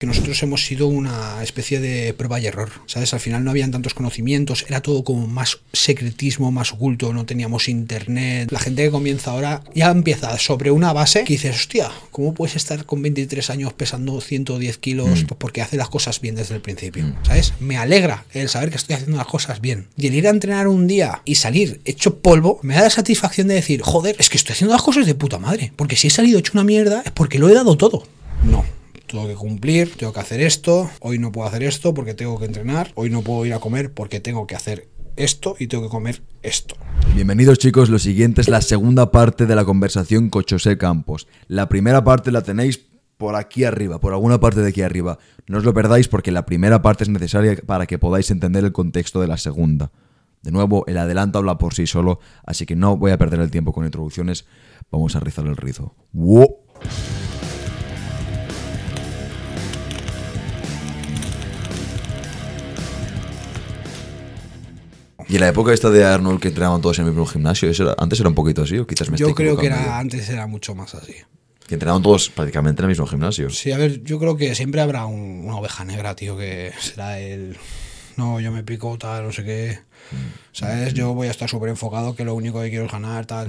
[0.00, 3.12] que nosotros hemos sido una especie de prueba y error, ¿sabes?
[3.12, 7.68] Al final no habían tantos conocimientos, era todo como más secretismo, más oculto, no teníamos
[7.68, 8.50] internet.
[8.50, 12.56] La gente que comienza ahora ya empieza sobre una base que dices, hostia, ¿cómo puedes
[12.56, 15.06] estar con 23 años pesando 110 kilos?
[15.06, 15.26] Mm.
[15.26, 17.52] Pues porque hace las cosas bien desde el principio, ¿sabes?
[17.60, 19.88] Me alegra el saber que estoy haciendo las cosas bien.
[19.98, 23.48] Y el ir a entrenar un día y salir hecho polvo, me da la satisfacción
[23.48, 25.74] de decir, joder, es que estoy haciendo las cosas de puta madre.
[25.76, 28.08] Porque si he salido hecho una mierda es porque lo he dado todo.
[28.42, 28.64] No,
[29.10, 32.44] tengo que cumplir, tengo que hacer esto, hoy no puedo hacer esto porque tengo que
[32.44, 35.90] entrenar, hoy no puedo ir a comer porque tengo que hacer esto y tengo que
[35.90, 36.76] comer esto.
[37.14, 41.26] Bienvenidos chicos, lo siguiente es la segunda parte de la conversación con José Campos.
[41.48, 45.18] La primera parte la tenéis por aquí arriba, por alguna parte de aquí arriba.
[45.46, 48.72] No os lo perdáis porque la primera parte es necesaria para que podáis entender el
[48.72, 49.90] contexto de la segunda.
[50.42, 53.50] De nuevo, el adelanto habla por sí solo, así que no voy a perder el
[53.50, 54.46] tiempo con introducciones,
[54.90, 55.96] vamos a rizar el rizo.
[65.30, 67.84] Y en la época esta de Arnold que entrenaban todos en el mismo gimnasio, ¿eso
[67.84, 70.46] era- antes era un poquito así o quizás me Yo creo que era antes era
[70.46, 71.14] mucho más así.
[71.68, 73.48] Que entrenaban todos prácticamente en el mismo gimnasio.
[73.48, 77.20] Sí, a ver, yo creo que siempre habrá un- una oveja negra, tío, que será
[77.20, 77.56] el...
[78.16, 79.78] No, yo me pico, tal, no sé qué.
[80.52, 80.94] ¿Sabes?
[80.94, 83.48] Yo voy a estar súper enfocado que lo único que quiero es ganar, tal.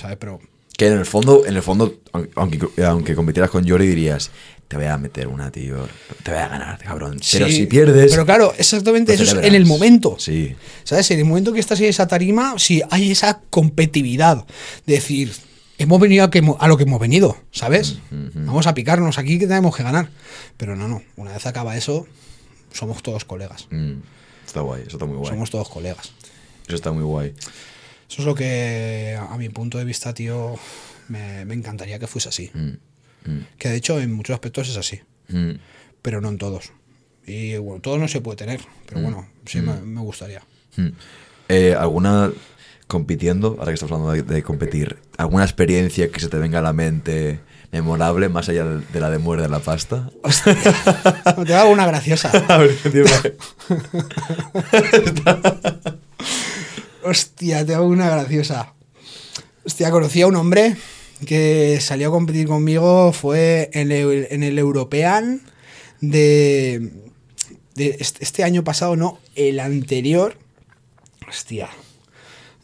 [0.00, 0.16] ¿Sabes?
[0.18, 0.38] Pero
[0.76, 1.94] Que en el fondo, en el fondo,
[2.34, 4.30] aunque, aunque compitieras con Yori dirías,
[4.68, 5.88] te voy a meter una, tío,
[6.22, 7.18] te voy a ganar, cabrón.
[7.32, 8.10] Pero si pierdes...
[8.10, 10.16] Pero claro, exactamente lo eso es en el momento.
[10.18, 10.54] Sí.
[10.84, 11.10] ¿Sabes?
[11.12, 14.44] En el momento que estás en esa tarima, sí hay esa competitividad.
[14.86, 15.32] De decir,
[15.78, 17.98] hemos venido a, que, hemo- a lo que hemos venido, ¿sabes?
[18.10, 20.10] Vamos a picarnos aquí que tenemos que ganar.
[20.56, 21.02] Pero no, no.
[21.16, 22.06] Una vez acaba eso,
[22.72, 23.68] somos todos colegas.
[23.70, 23.94] Mm,
[24.46, 25.30] está guay, eso está muy guay.
[25.30, 26.12] Somos todos colegas.
[26.66, 27.32] Eso está muy guay.
[28.08, 30.54] Eso es lo que, a mi punto de vista, tío,
[31.08, 32.50] me, me encantaría que fuese así.
[32.54, 35.00] Mm, Que de hecho, en muchos aspectos es así.
[35.28, 35.52] mm.
[36.02, 36.70] Pero no en todos.
[37.26, 38.60] Y bueno, todo no se puede tener.
[38.88, 40.42] Pero bueno, sí me, me gustaría.
[40.76, 40.88] Mm.
[41.48, 42.30] Eh, ¿Alguna
[42.86, 46.62] compitiendo, ahora que estamos hablando de, de competir, alguna experiencia que se te venga a
[46.62, 47.40] la mente
[47.72, 50.08] memorable, más allá de, de la de muerde la pasta?
[51.44, 52.30] Te hago una graciosa.
[52.48, 52.76] A ver.
[57.06, 58.74] Hostia, te hago una graciosa.
[59.64, 60.76] Hostia, conocí a un hombre
[61.24, 65.40] que salió a competir conmigo, fue en el, en el European
[66.00, 66.90] de,
[67.76, 70.36] este, este año pasado, no, el anterior.
[71.28, 71.68] Hostia.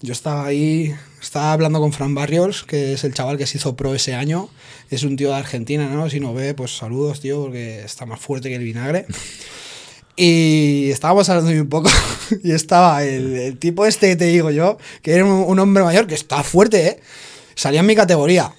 [0.01, 3.77] Yo estaba ahí, estaba hablando con Fran Barrios, que es el chaval que se hizo
[3.77, 4.49] pro ese año.
[4.91, 6.11] Es un tío de Argentina, ¿no?
[6.11, 9.07] Si no ve, pues saludos, tío, porque está más fuerte que el vinagre.
[10.17, 11.89] Y estábamos hablando un poco.
[12.45, 16.07] Y estaba el, tipo este que te digo yo, que era un, un hombre mayor
[16.07, 17.01] que está fuerte, ¿eh?
[17.55, 18.53] Salía en mi categoría.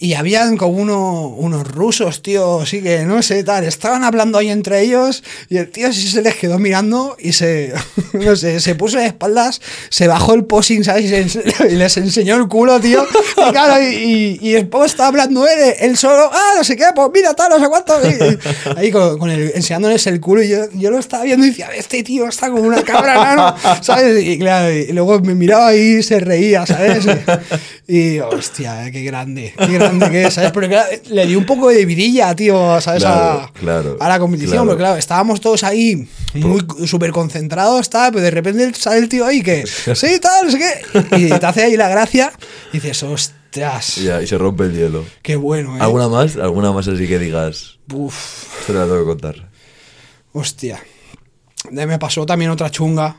[0.00, 3.64] Y habían como uno, unos rusos, tío, sí que no sé, tal.
[3.64, 7.74] Estaban hablando ahí entre ellos y el tío sí se les quedó mirando y se,
[8.12, 11.34] no sé, se puso de espaldas, se bajó el posing, ¿sabes?
[11.34, 13.04] Y, les enseñó el culo, tío.
[13.38, 16.84] Y claro, y, y, y después estaba hablando él, él solo, ah, no sé qué,
[16.94, 17.98] pues mira, tal, no sé cuánto.
[18.76, 22.04] Ahí con, el, enseñándoles el culo y yo, yo lo estaba viendo y decía, este
[22.04, 24.22] tío está como una cabra, ¿sabes?
[24.24, 27.04] Y claro, y luego me miraba ahí y se reía, ¿sabes?
[27.88, 30.52] Y, hostia, eh, qué grande, qué grande que es, ¿sabes?
[30.52, 33.02] Porque claro, le dio un poco de vidilla, tío, ¿sabes?
[33.02, 34.66] Claro, a, claro, a la competición, claro.
[34.68, 39.24] porque claro, estábamos todos ahí muy súper concentrados, tal, pero de repente sale el tío
[39.26, 42.32] ahí que, sí, tal, no sé qué, y te hace ahí la gracia
[42.72, 45.04] y dices, ostras, Y ya, y se rompe el hielo.
[45.22, 45.80] qué bueno, ¿eh?
[45.80, 46.36] ¿Alguna más?
[46.36, 47.78] ¿Alguna más así que digas?
[47.92, 49.48] Uf, te la tengo que contar.
[50.32, 50.80] hostia.
[51.70, 53.16] Me pasó también otra chunga.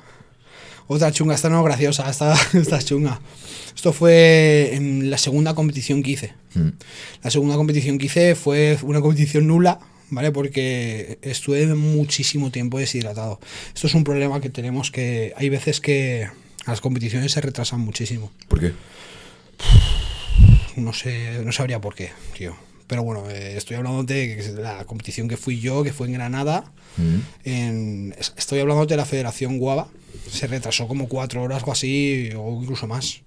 [0.91, 3.21] Otra chunga, esta no graciosa, esta, esta es chunga.
[3.75, 6.33] Esto fue en la segunda competición que hice.
[6.55, 6.69] Mm.
[7.23, 9.79] La segunda competición que hice fue una competición nula,
[10.09, 10.31] ¿vale?
[10.31, 13.39] Porque estuve muchísimo tiempo deshidratado.
[13.71, 15.31] Esto es un problema que tenemos que...
[15.37, 16.27] Hay veces que
[16.65, 18.31] las competiciones se retrasan muchísimo.
[18.47, 18.73] ¿Por qué?
[20.75, 22.55] No sé, no sabría por qué, tío.
[22.89, 26.71] Pero bueno, eh, estoy hablando de la competición que fui yo, que fue en Granada.
[26.97, 27.19] Mm.
[27.43, 29.87] En- estoy hablando de la Federación Guava.
[30.27, 33.21] Se retrasó como cuatro horas o así, o incluso más.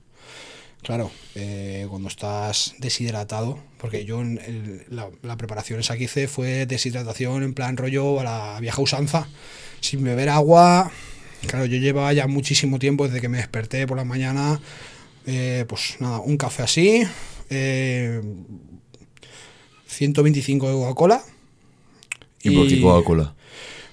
[0.82, 6.26] Claro, eh, cuando estás deshidratado, porque yo en el- la, la preparación esa que hice
[6.26, 9.28] fue deshidratación en plan rollo a la vieja usanza,
[9.80, 10.90] sin beber agua.
[11.46, 14.60] Claro, yo llevaba ya muchísimo tiempo desde que me desperté por la mañana,
[15.24, 17.04] eh, pues nada, un café así,
[17.48, 18.20] eh,
[19.92, 21.22] 125 de Coca-Cola.
[22.42, 23.34] ¿Y por qué Coca-Cola?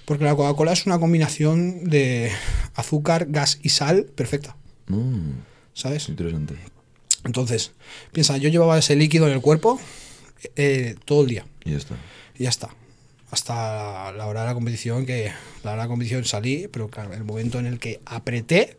[0.06, 2.32] Porque la Coca-Cola es una combinación de
[2.74, 4.56] azúcar, gas y sal perfecta,
[4.88, 5.32] Mm,
[5.74, 6.10] ¿sabes?
[6.10, 6.56] interesante.
[7.26, 7.74] Entonces,
[8.12, 9.80] piensa, yo llevaba ese líquido en el cuerpo
[10.56, 11.96] eh, todo el día Y ya está.
[12.40, 12.70] y ya está.
[13.30, 15.26] hasta la hora de la competición, que
[15.64, 18.78] la hora de la competición salí, pero claro, el momento en el que apreté,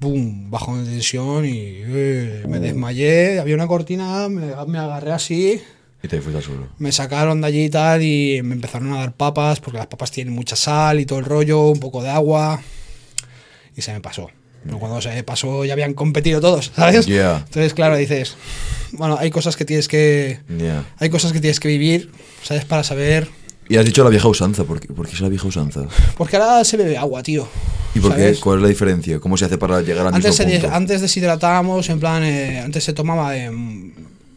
[0.00, 0.50] ¡pum!
[0.50, 5.60] Bajón de tensión y eh, me desmayé, había una cortina, me, me agarré así,
[6.04, 6.68] Y te fuiste al suelo.
[6.78, 10.10] me sacaron de allí y tal y me empezaron a dar papas, porque las papas
[10.10, 12.60] tienen mucha sal y todo el rollo, un poco de agua,
[13.74, 14.28] y se me pasó.
[14.66, 17.06] Pero cuando se me pasó ya habían competido todos, ¿sabes?
[17.06, 17.38] Yeah.
[17.46, 18.36] Entonces, claro, dices,
[18.92, 20.40] bueno, hay cosas que tienes que...
[20.58, 20.84] Ya.
[20.98, 22.10] Hay cosas que tienes que vivir,
[22.42, 22.66] ¿sabes?
[22.66, 23.28] Para saber...
[23.66, 24.64] Y has dicho la vieja usanza.
[24.64, 25.86] ¿Por qué, ¿Por qué es la vieja usanza?
[26.18, 27.48] Porque ahora se bebe agua, tío.
[27.94, 28.36] ¿Y por qué?
[28.38, 29.18] ¿Cuál es la diferencia?
[29.20, 30.76] ¿Cómo se hace para llegar al Antes, mismo punto?
[30.76, 33.50] antes deshidratábamos, en plan, eh, antes se tomaba eh,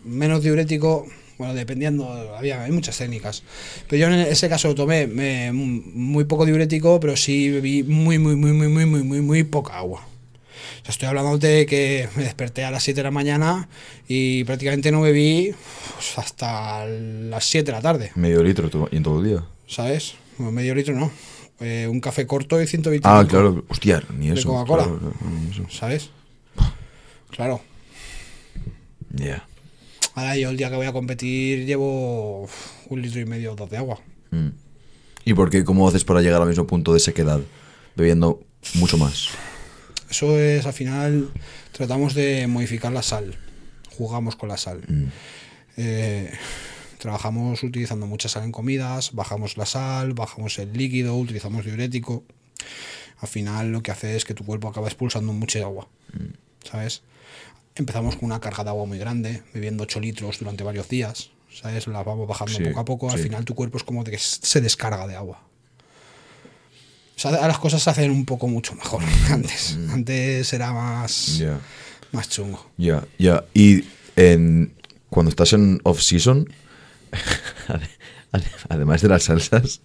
[0.06, 1.06] menos diurético,
[1.38, 3.44] bueno, dependiendo, había, hay muchas técnicas.
[3.88, 8.36] Pero yo en ese caso tomé eh, muy poco diurético, pero sí bebí muy, muy,
[8.36, 10.02] muy, muy, muy, muy, muy, muy poca agua.
[10.02, 13.68] O sea, estoy hablando de que me desperté a las 7 de la mañana
[14.08, 15.54] y prácticamente no bebí
[15.96, 19.44] pues, hasta las 7 de la tarde, Medio litro y en todo el día.
[19.68, 20.16] ¿sabes?
[20.38, 21.12] Bueno, medio litro no.
[21.60, 23.66] Eh, un café corto y 120 Ah, claro.
[23.68, 24.48] Hostia, ni eso.
[24.48, 24.84] Coca-Cola.
[24.84, 25.70] claro, claro.
[25.70, 26.10] ¿Sabes?
[27.32, 27.62] Claro.
[29.12, 29.46] Ya.
[30.18, 32.50] Ahora yo el día que voy a competir llevo
[32.90, 34.02] un litro y medio o dos de agua.
[34.32, 34.48] Mm.
[35.26, 35.64] ¿Y por qué?
[35.64, 37.40] ¿Cómo haces para llegar al mismo punto de sequedad?
[37.96, 38.42] Bebiendo
[38.74, 39.30] mucho más.
[40.10, 41.30] Eso es, al final,
[41.72, 43.36] tratamos de modificar la sal.
[43.96, 44.82] Jugamos con la sal.
[44.88, 45.04] Mm.
[45.78, 46.32] Eh,
[46.98, 52.24] trabajamos utilizando mucha sal en comidas, bajamos la sal, bajamos el líquido, utilizamos diurético.
[53.20, 55.88] Al final lo que hace es que tu cuerpo acaba expulsando mucha agua.
[56.64, 57.04] ¿Sabes?
[57.78, 61.30] Empezamos con una carga de agua muy grande, bebiendo 8 litros durante varios días.
[61.54, 61.88] ¿Sabes?
[61.88, 63.10] La vamos bajando Sí, poco a poco.
[63.10, 63.24] Al sí.
[63.24, 65.42] final tu cuerpo es como de que se descarga de agua.
[67.16, 69.02] O sea, las cosas se hacen un poco mucho mejor
[69.32, 69.78] antes.
[69.90, 71.42] Antes era más,
[72.12, 72.70] más chungo.
[72.78, 73.44] Ya, ya.
[73.54, 73.86] Y
[74.16, 74.74] en,
[75.10, 76.48] cuando estás en off-season,
[77.68, 77.90] ade-
[78.32, 79.82] ade- además de las salsas,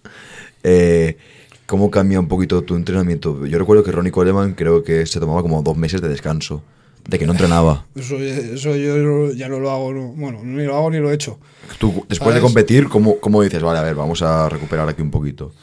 [0.63, 1.17] eh,
[1.65, 3.47] ¿cómo cambia un poquito tu entrenamiento?
[3.47, 6.61] Yo recuerdo que Ronnie Coleman creo que se tomaba como dos meses de descanso,
[7.07, 7.85] de que no entrenaba.
[7.95, 11.15] Eso, eso yo ya no lo hago, no- bueno, ni lo hago ni lo he
[11.15, 11.39] hecho.
[11.79, 13.61] Tú, después de competir, ¿cómo, ¿cómo dices?
[13.61, 15.53] Vale, a ver, vamos a recuperar aquí un poquito.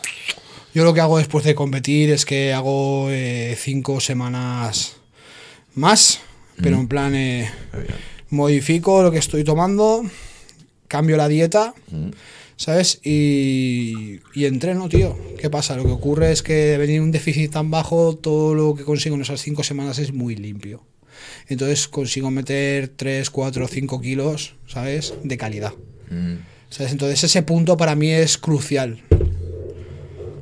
[0.75, 4.97] Yo lo que hago después de competir es que hago eh, cinco semanas
[5.75, 6.21] más,
[6.63, 7.51] pero en plan eh,
[8.29, 10.05] modifico lo que estoy tomando,
[10.89, 11.75] cambio la dieta,
[12.57, 13.01] ¿sabes?
[13.03, 15.17] Y, y entreno, tío.
[15.39, 15.77] ¿Qué pasa?
[15.77, 19.17] Lo que ocurre es que de venir un déficit tan bajo, todo lo que consigo
[19.17, 20.83] en esas cinco semanas es muy limpio.
[21.49, 25.15] Entonces consigo meter 3, 4, 5 kilos, ¿sabes?
[25.23, 25.73] De calidad.
[26.11, 26.37] Mm.
[26.71, 26.93] ¿Sabes?
[26.93, 29.03] Entonces ese punto para mí es crucial.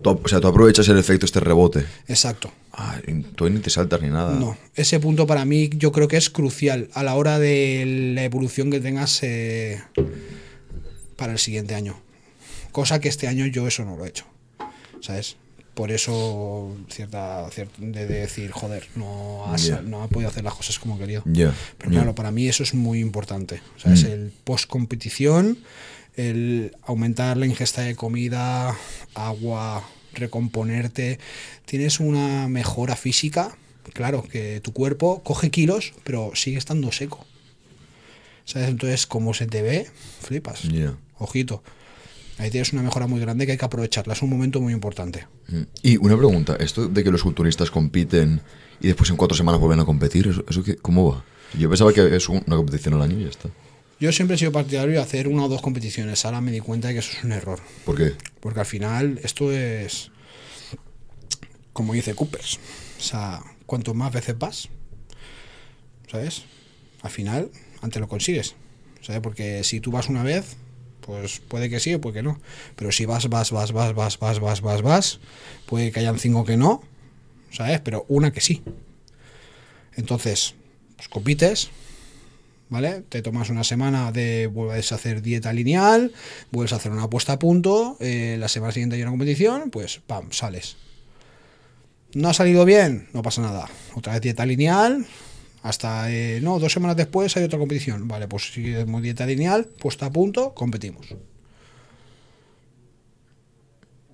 [0.02, 1.84] Tú- o sea, tú aprovechas el efecto este rebote.
[2.06, 2.52] Exacto.
[2.72, 3.00] Ah,
[3.34, 4.38] tú ni te saltas ni nada.
[4.38, 8.22] No, ese punto para mí yo creo que es crucial a la hora de la
[8.22, 9.82] evolución que tengas eh,
[11.16, 11.98] para el siguiente año.
[12.70, 14.25] Cosa que este año yo eso no lo he hecho.
[15.00, 15.36] ¿Sabes?
[15.78, 20.76] Por eso cierta, cier- de decir, joder, no has, no ha podido hacer las cosas
[20.80, 21.22] como quería.
[21.25, 21.54] Ya.
[21.78, 23.60] Pero claro, para mí eso es muy importante.
[23.76, 24.02] ¿Sabes?
[24.02, 24.06] Mm.
[24.08, 25.56] El post competición,
[26.16, 28.76] el aumentar la ingesta de comida,
[29.14, 29.84] agua,
[30.14, 31.20] recomponerte.
[31.64, 33.56] Tienes una mejora física.
[33.92, 37.25] Claro, que tu cuerpo coge kilos, pero sigue estando seco.
[38.44, 38.69] ¿Sabes?
[38.69, 39.86] Entonces, como se te ve,
[40.22, 40.64] flipas.
[41.19, 41.62] Ojito.
[42.38, 44.12] Ahí tienes una mejora muy grande que hay que aprovecharla.
[44.14, 45.26] Es un momento muy importante.
[45.49, 45.62] Mm.
[45.82, 48.40] Y una pregunta, esto de que los culturistas compiten
[48.80, 51.25] y después en cuatro semanas vuelven a competir, ¿eso, eso qué, cómo va?
[51.59, 53.49] Yo pensaba que es un- una competición al año y ya está.
[54.00, 56.25] Yo siempre he sido partidario de hacer una o dos competiciones.
[56.25, 57.59] Ahora me di cuenta de que eso es un error.
[57.85, 58.12] ¿Por qué?
[58.40, 60.12] Porque al final esto es,
[61.73, 62.61] como dice Coopers,
[62.99, 64.68] o sea, cuanto más veces vas,
[66.11, 66.45] ¿sabes?
[67.02, 67.50] Al final,
[67.83, 68.54] antes lo consigues,
[69.02, 69.21] ¿sabes?
[69.21, 70.57] Porque si tú vas una vez,
[71.09, 72.38] pues puede que sí o puede que no.
[72.77, 75.21] Pero si vas, vas, vas, vas, vas, vas, vas, vas, vas,
[75.65, 76.83] puede que hayan cinco que no,
[77.50, 77.81] ¿sabes?
[77.81, 78.62] Pero una que sí.
[79.97, 80.55] Entonces,
[80.97, 81.71] pues compites,
[82.69, 83.05] ¿vale?
[83.09, 86.12] Te tomas una semana de vuelves a hacer dieta lineal,
[86.50, 90.03] vuelves a hacer una puesta a punto, eh, la semana siguiente hay una competición, pues
[90.07, 90.77] pam, sales.
[92.12, 93.67] No ha salido bien, no pasa nada.
[93.95, 95.07] Otra vez dieta lineal,
[95.62, 98.07] hasta eh, no, dos semanas después hay otra competición.
[98.09, 101.07] Vale, pues seguimos dieta lineal, puesta a punto, competimos.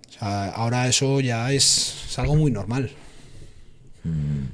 [0.09, 2.91] O sea, ahora eso ya es, es algo muy normal.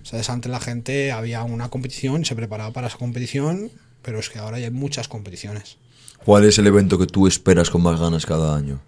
[0.05, 0.31] ¿Sabes?
[0.31, 3.71] Antes la gente había una competición, se preparaba para esa competición,
[4.01, 5.77] pero es que ahora ya hay muchas competiciones.
[6.25, 8.81] ¿Cuál es el evento que tú esperas con más ganas cada año?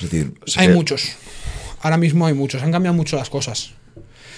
[0.00, 1.12] Es decir, Hay que- muchos.
[1.80, 2.62] Ahora mismo hay muchos.
[2.62, 3.70] Han cambiado mucho las cosas.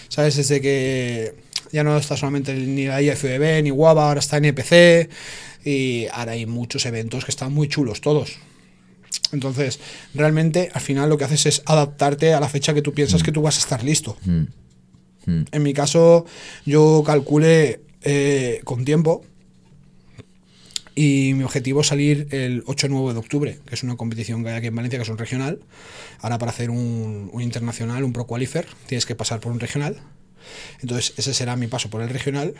[0.08, 0.36] ¿Sabes?
[0.36, 1.34] Desde que
[1.76, 5.10] ya no está solamente ni la IFBB ni WABA, ahora está NPC.
[5.62, 8.38] Y ahora hay muchos eventos que están muy chulos todos.
[9.32, 9.78] Entonces,
[10.14, 13.30] realmente, al final lo que haces es adaptarte a la fecha que tú piensas que
[13.30, 14.16] tú vas a estar listo.
[14.24, 14.44] Mm.
[15.26, 15.44] Mm.
[15.52, 16.24] En mi caso,
[16.64, 19.22] yo calculé eh, con tiempo
[20.94, 24.56] y mi objetivo es salir el 8-9 de octubre, que es una competición que hay
[24.56, 25.58] aquí en Valencia, que es un regional.
[26.20, 30.00] Ahora para hacer un, un internacional, un pro qualifier, tienes que pasar por un regional.
[30.80, 32.54] Entonces ese será mi paso por el regional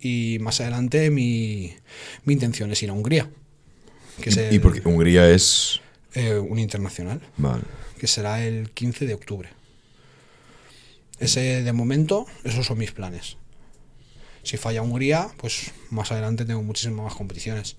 [0.00, 1.74] y más adelante mi,
[2.24, 3.28] mi intención es ir a Hungría,
[4.20, 5.80] que es Y, el- y porque Hungría es.
[6.14, 7.62] eh, un internacional, Vale.
[7.98, 9.48] que será el 15 de octubre.
[11.18, 13.36] Ese de momento, esos son mis planes.
[14.42, 17.76] Si falla Hungría, pues más adelante tengo muchísimas más competiciones.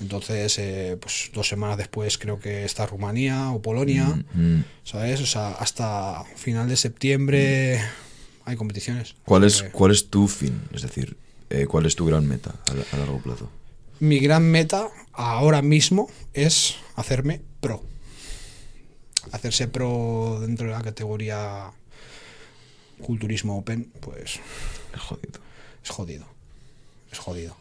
[0.00, 4.62] Entonces, eh, pues dos semanas después creo que está Rumanía o Polonia, Mm.
[4.84, 5.20] ¿sabes?
[5.20, 7.80] O sea, hasta final de septiembre
[8.44, 9.14] hay competiciones.
[9.24, 10.60] ¿Cuál, es, Eh, ¿Cuál es tu fin?
[10.72, 11.16] Es decir,
[11.50, 13.50] eh, ¿cuál es tu gran meta a, a largo plazo?
[14.00, 17.82] Mi gran meta ahora mismo es hacerme pro.
[19.32, 21.70] Hacerse pro dentro de la categoría
[23.00, 24.40] culturismo open, pues
[24.94, 25.40] Es jodido.
[25.84, 26.26] es jodido.
[27.10, 27.56] Es jodido.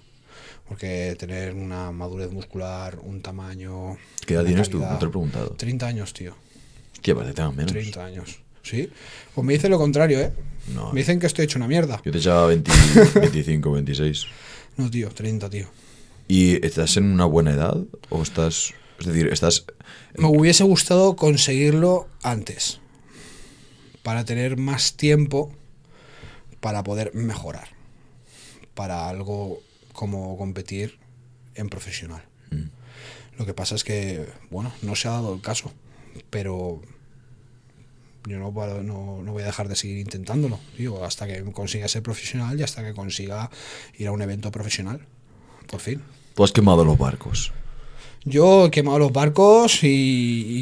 [0.67, 3.97] Porque tener una madurez muscular, un tamaño.
[4.25, 4.79] ¿Qué edad tienes tú?
[4.79, 5.49] No te lo he preguntado.
[5.51, 6.35] 30 años, tío.
[6.93, 7.71] Hostia, parece que menos.
[7.71, 8.39] 30 años.
[8.63, 8.89] ¿Sí?
[9.33, 10.31] Pues me dicen lo contrario, ¿eh?
[10.73, 10.91] No.
[10.93, 12.01] Me dicen que estoy hecho una mierda.
[12.05, 12.71] Yo te echaba 20
[13.15, 14.25] 25, 26.
[14.77, 15.67] No, tío, 30, tío.
[16.27, 17.77] ¿Y estás en una buena edad?
[18.09, 18.73] ¿O estás.?
[18.99, 19.65] Es decir, estás.
[20.15, 22.79] Me hubiese gustado conseguirlo antes.
[24.03, 25.51] Para tener más tiempo
[26.59, 27.69] para poder mejorar.
[28.75, 29.61] Para algo
[29.93, 30.99] como competir
[31.55, 32.23] en profesional.
[33.37, 35.71] Lo que pasa es que, bueno, no se ha dado el caso.
[36.29, 36.81] Pero
[38.27, 41.87] yo no, puedo- no, no voy a dejar de seguir intentándolo, tío, hasta que consiga
[41.87, 43.49] ser profesional y hasta que consiga
[43.97, 45.01] ir a un evento profesional.
[45.69, 46.01] Por fin.
[46.35, 47.51] Tú has quemado los barcos.
[48.23, 49.87] Yo he quemado los barcos y,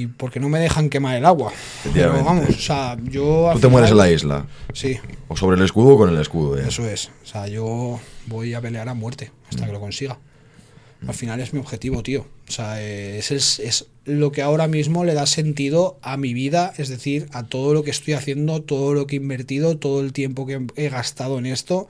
[0.03, 1.51] y porque no me dejan quemar el agua.
[1.93, 3.49] Pero vamos, o sea, yo...
[3.53, 4.45] Tú te mueres en la isla.
[4.73, 4.97] Sí,
[5.27, 6.57] O sobre el escudo o con el escudo.
[6.57, 6.67] ya.
[6.69, 7.11] eso es.
[7.21, 10.17] O sea, yo voy a pelear a muerte hasta que lo consiga.
[11.07, 12.27] Al final es mi objetivo, tío.
[12.47, 16.33] O sea, eh, es, es, es lo que ahora mismo le da sentido a mi
[16.33, 20.01] vida, es decir, a todo lo que estoy haciendo, todo lo que he invertido, todo
[20.01, 21.87] el tiempo que he gastado en esto,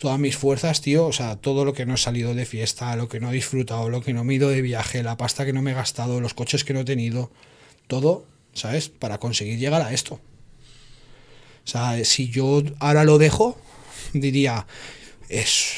[0.00, 1.06] todas mis fuerzas, tío.
[1.06, 3.88] O sea, todo lo que no he salido de fiesta, lo que no he disfrutado,
[3.88, 6.20] lo que no me he ido de viaje, la pasta que no me he gastado,
[6.20, 7.30] los coches que no he tenido,
[7.86, 8.90] todo, ¿sabes?
[8.90, 10.20] Para conseguir llegar a esto.
[11.64, 13.58] O sea, si yo ahora lo dejo,
[14.12, 14.66] diría,
[15.30, 15.72] es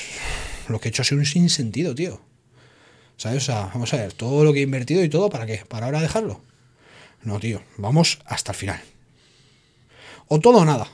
[0.68, 2.20] lo que he hecho ha sido un sinsentido, tío.
[3.16, 3.44] ¿Sabes?
[3.44, 5.64] O sea, vamos a ver, todo lo que he invertido y todo, ¿para qué?
[5.68, 6.42] ¿Para ahora dejarlo?
[7.22, 8.80] No, tío, vamos hasta el final.
[10.28, 10.88] O todo o nada.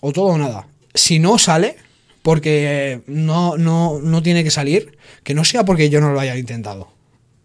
[0.00, 0.68] O todo o nada.
[0.94, 1.76] Si no sale,
[2.22, 6.36] porque no, no, no tiene que salir, que no sea porque yo no lo haya
[6.36, 6.88] intentado.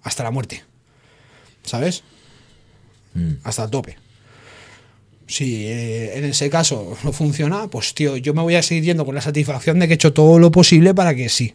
[0.04, 0.64] Hasta la muerte.
[1.64, 2.04] ¿Sabes?
[3.14, 3.34] Mm.
[3.44, 3.98] Hasta el tope.
[5.32, 9.06] Si eh, en ese caso no funciona, pues tío, yo me voy a seguir yendo
[9.06, 11.54] con la satisfacción de que he hecho todo lo posible para que sí.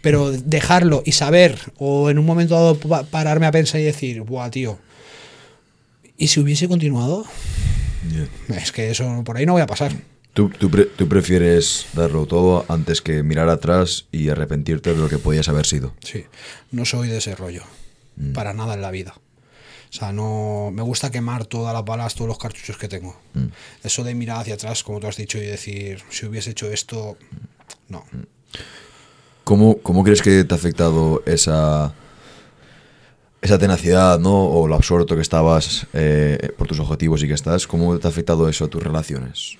[0.00, 4.22] Pero dejarlo y saber, o en un momento dado pa- pararme a pensar y decir,
[4.22, 4.78] buah, tío,
[6.16, 7.24] ¿y si hubiese continuado?
[8.48, 9.92] Es que eso por ahí no voy a pasar.
[10.32, 15.08] ¿Tú, tú, pre- tú prefieres darlo todo antes que mirar atrás y arrepentirte de lo
[15.08, 15.94] que podías haber sido.
[16.04, 16.24] Sí,
[16.70, 17.62] no soy de ese rollo.
[18.32, 19.14] Para nada en la vida.
[19.90, 23.18] O sea, no me gusta quemar todas las balas, todos los cartuchos que tengo.
[23.82, 27.16] Eso de mirar hacia atrás, como tú has dicho, y decir, si hubiese hecho esto,
[27.88, 28.04] no.
[29.44, 31.94] ¿Cómo, cómo crees que te ha afectado esa,
[33.40, 34.44] esa tenacidad, ¿no?
[34.48, 38.10] O lo absorto que estabas eh, por tus objetivos y que estás, ¿cómo te ha
[38.10, 39.56] afectado eso a tus relaciones?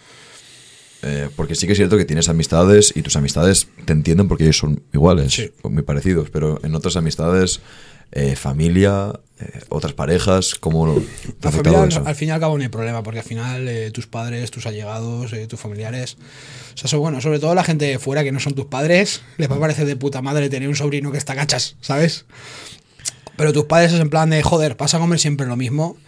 [1.03, 4.43] Eh, porque sí que es cierto que tienes amistades y tus amistades te entienden porque
[4.45, 5.53] ellos son iguales, Sí.
[5.63, 7.61] muy parecidos, pero en otras amistades,
[8.13, 12.09] eh, familia, eh, otras parejas, ¿cómo te ha afectado familia, eso?
[12.09, 14.65] al fin y al cabo no hay problema, porque al final eh, tus padres, tus
[14.65, 16.17] allegados, eh, tus familiares,
[16.83, 19.51] o sea, bueno, sobre todo la gente de fuera que no son tus padres, les
[19.51, 22.25] va a parecer de puta madre tener un sobrino que está cachas, ¿sabes?
[23.37, 25.99] Pero tus padres es en plan de, joder, pasa a comer siempre lo mismo,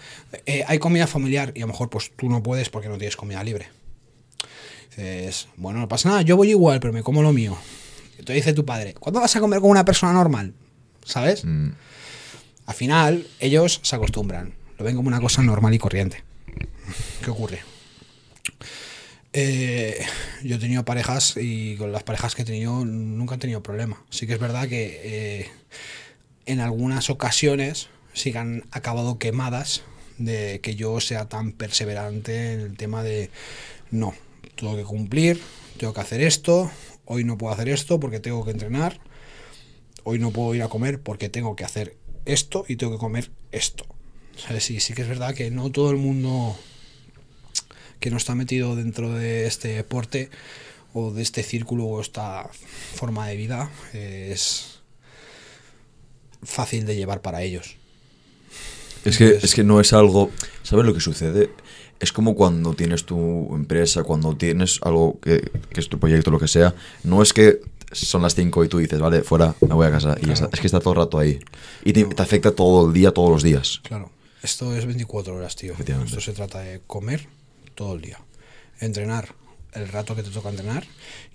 [0.66, 3.44] hay comida familiar y a lo mejor pues tú no puedes porque no tienes comida
[3.44, 3.68] libre.
[4.88, 7.58] Dices, bueno, no pasa nada, yo voy igual, pero me como lo mío.
[8.12, 10.54] Entonces dice tu padre, ¿cuándo vas a comer con una persona normal?
[11.04, 11.44] ¿Sabes?
[11.44, 11.72] Mm,
[12.68, 14.52] Al final, ellos se acostumbran.
[14.76, 16.22] Lo ven como una cosa normal y corriente.
[17.25, 17.60] ¿Qué ocurre?
[19.32, 20.04] Eh,
[20.44, 24.04] yo he tenido parejas y con las parejas que he tenido nunca he tenido problema.
[24.10, 25.50] Sí que es verdad que eh,
[26.44, 29.80] en algunas ocasiones sí que han acabado quemadas
[30.18, 33.30] de que yo sea tan perseverante en el tema de
[33.90, 34.12] no,
[34.56, 35.40] tengo que cumplir,
[35.78, 36.70] tengo que hacer esto,
[37.06, 39.00] hoy no puedo hacer esto porque tengo que entrenar,
[40.04, 41.96] hoy no puedo ir a comer porque tengo que hacer
[42.28, 43.85] esto y tengo que comer esto.
[44.37, 44.64] ¿Sabes?
[44.64, 46.56] Sí, sí que es verdad que no todo el mundo
[47.99, 50.30] que no está metido dentro de este deporte
[50.92, 52.49] o de este círculo o esta
[52.94, 54.80] forma de vida es
[56.42, 57.76] fácil de llevar para ellos.
[59.04, 60.30] Es que, es que no es algo.
[60.62, 61.50] ¿Sabes lo que sucede?
[61.99, 66.38] Es como cuando tienes tu empresa, cuando tienes algo que, que es tu proyecto, lo
[66.38, 66.75] que sea.
[67.02, 67.61] No es que
[67.92, 70.16] son las 5 y tú dices, vale, fuera, me voy a casa.
[70.21, 70.49] Y está.
[70.52, 71.40] es que está todo el rato ahí.
[71.85, 73.80] Y te, te afecta todo el día, todos los días.
[73.83, 74.11] Claro,
[74.42, 75.75] esto es 24 horas, tío.
[75.75, 77.26] Esto se trata de comer
[77.75, 78.21] todo el día,
[78.80, 79.35] entrenar
[79.73, 80.87] el rato que te toca entrenar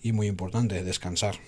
[0.01, 1.39] y muy importante, descansar.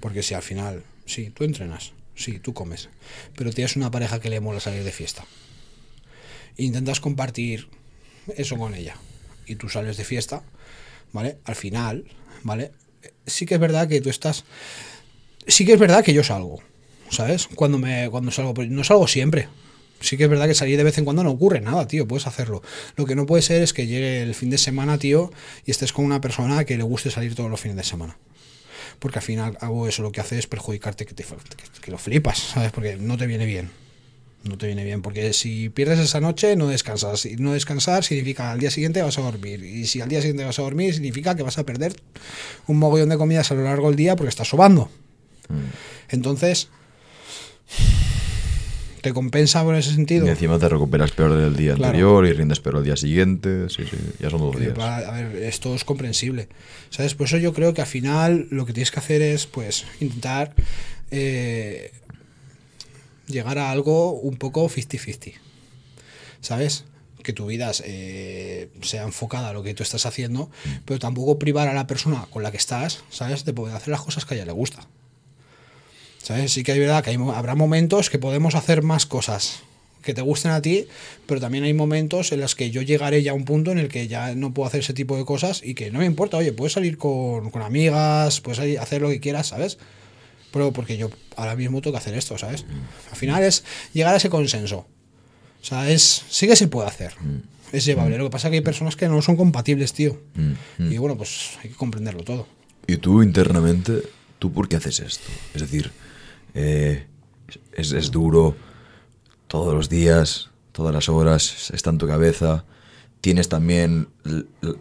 [0.00, 2.90] Porque si al final, sí, tú entrenas, sí, tú comes,
[3.36, 5.24] pero tienes una pareja que le mola salir de fiesta.
[6.56, 7.68] Intentas compartir
[8.36, 8.96] eso con ella
[9.46, 10.42] y tú sales de fiesta,
[11.12, 11.38] ¿vale?
[11.44, 12.04] Al final,
[12.42, 12.72] ¿vale?
[13.28, 14.44] Sí que es verdad que tú estás...
[15.46, 16.60] Sí que es verdad que yo salgo,
[17.10, 17.48] ¿sabes?
[17.54, 19.48] Cuando, me, cuando salgo, pero no salgo siempre.
[20.00, 22.26] Sí que es verdad que salir de vez en cuando no ocurre nada, tío, puedes
[22.26, 22.62] hacerlo.
[22.96, 25.32] Lo que no puede ser es que llegue el fin de semana, tío,
[25.64, 28.16] y estés con una persona que le guste salir todos los fines de semana.
[28.98, 31.98] Porque al final hago eso, lo que hace es perjudicarte que, te, que, que lo
[31.98, 32.72] flipas, ¿sabes?
[32.72, 33.70] Porque no te viene bien.
[34.44, 37.26] No te viene bien, porque si pierdes esa noche no descansas.
[37.26, 39.64] Y no descansar significa al día siguiente vas a dormir.
[39.64, 41.94] Y si al día siguiente vas a dormir significa que vas a perder
[42.68, 44.90] un mogollón de comidas a lo largo del día porque estás sobando.
[46.08, 46.68] Entonces,
[49.00, 50.26] te compensa por ese sentido.
[50.26, 51.86] Y encima te recuperas peor del día Claro.
[51.86, 53.68] anterior y rindes peor el día siguiente.
[53.70, 54.72] Sí, sí, ya son dos días.
[54.72, 56.48] para- a ver, esto es comprensible.
[56.90, 57.14] ¿Sabes?
[57.14, 60.54] Por eso yo creo que al final lo que tienes que hacer es, pues, intentar
[61.10, 61.92] eh,
[63.28, 65.34] llegar a algo un poco 50-50.
[66.40, 66.84] ¿Sabes?
[67.22, 70.50] Que tu vida eh, sea enfocada a lo que tú estás haciendo,
[70.84, 73.44] pero tampoco privar a la persona con la que estás, ¿sabes?
[73.44, 74.86] De poder hacer las cosas que a ella le gusta.
[76.22, 76.52] ¿Sabes?
[76.52, 79.60] Sí que hay verdad que hay habrá momentos que podemos hacer más cosas
[80.02, 80.86] que te gusten a ti,
[81.26, 83.88] pero también hay momentos en los que yo llegaré ya a un punto en el
[83.88, 86.52] que ya no puedo hacer ese tipo de cosas y que no me importa, oye,
[86.52, 89.78] puedes salir con, con amigas, puedes salir- hacer lo que quieras, ¿sabes?
[90.52, 92.64] Pero porque yo ahora mismo tengo que hacer esto, ¿sabes?
[93.10, 94.86] Al final es llegar a ese consenso.
[95.60, 97.14] O sea, es, sí que se puede hacer.
[97.72, 98.16] Es llevable.
[98.16, 100.18] Lo que pasa es que hay personas que no son compatibles, tío.
[100.78, 102.46] Y bueno, pues hay que comprenderlo todo.
[102.86, 104.02] Y tú internamente,
[104.38, 105.28] ¿tú por qué haces esto?
[105.54, 105.90] Es decir,
[106.54, 107.06] eh,
[107.74, 108.56] es, es duro
[109.48, 112.64] todos los días, todas las horas, está en tu cabeza.
[113.20, 114.76] Tienes también el, el-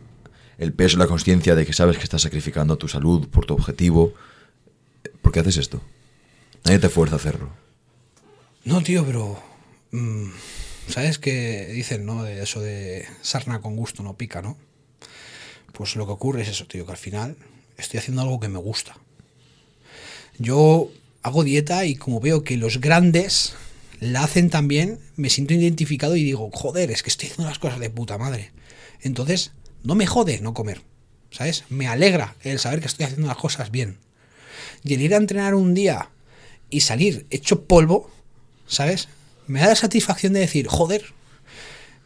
[0.58, 4.13] el peso, la conciencia de que sabes que estás sacrificando tu salud por tu objetivo.
[5.28, 5.82] ¿Por qué haces esto?
[6.63, 7.50] Nadie te fuerza a hacerlo.
[8.63, 9.38] No, tío, pero.
[9.92, 10.30] mm,
[10.88, 12.24] ¿Sabes qué dicen, no?
[12.24, 14.58] De eso de sarna con gusto no pica, ¿no?
[15.74, 17.36] Pues lo que ocurre es eso, tío, que al final
[17.78, 18.96] estoy haciendo algo que me gusta.
[20.38, 20.90] Yo
[21.24, 23.54] hago dieta y como veo que los grandes
[24.00, 27.80] la hacen también, me siento identificado y digo, joder, es que estoy haciendo las cosas
[27.80, 28.54] de puta madre.
[29.02, 29.52] Entonces,
[29.84, 30.84] no me jode no comer,
[31.32, 31.66] ¿sabes?
[31.68, 33.98] Me alegra el saber que estoy haciendo las cosas bien.
[34.84, 36.10] Y el ir a entrenar un día
[36.69, 38.12] y salir hecho polvo,
[38.67, 39.08] ¿sabes?
[39.47, 41.13] Me da la satisfacción de decir, joder,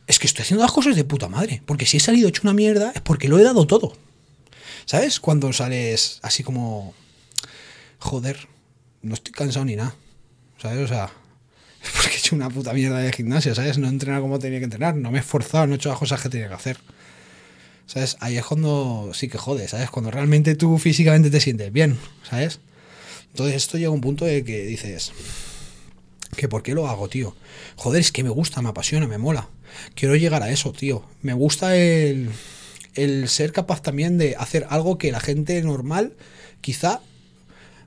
[0.08, 1.62] es que estoy haciendo las cosas de puta madre.
[1.66, 3.94] Porque si he salido hecho una mierda es porque lo he dado todo.
[4.86, 5.20] ¿Sabes?
[5.20, 6.94] Cuando sales así como,
[8.00, 8.48] joder,
[9.02, 9.96] no estoy cansado ni nada.
[10.62, 10.80] ¿Sabes?
[10.80, 11.12] O sea,
[11.84, 13.78] es porque he hecho una puta mierda de gimnasio, ¿sabes?
[13.78, 15.98] No he entrenado como tenía que entrenar, no me he esforzado, no he hecho las
[15.98, 16.78] cosas que tenía que hacer.
[17.92, 18.16] ¿Sabes?
[18.22, 19.90] Ahí es cuando sí que jode, ¿sabes?
[19.90, 22.62] Cuando realmente tú físicamente te sientes bien, ¿sabes?
[23.32, 25.12] Entonces esto llega a un punto de que dices,
[26.38, 27.36] que por qué lo hago, tío.
[27.76, 29.50] Joder, es que me gusta, me apasiona, me mola.
[29.94, 31.04] Quiero llegar a eso, tío.
[31.22, 32.30] Me gusta el,
[32.94, 36.14] el ser capaz también de hacer algo que la gente normal
[36.62, 37.02] quizá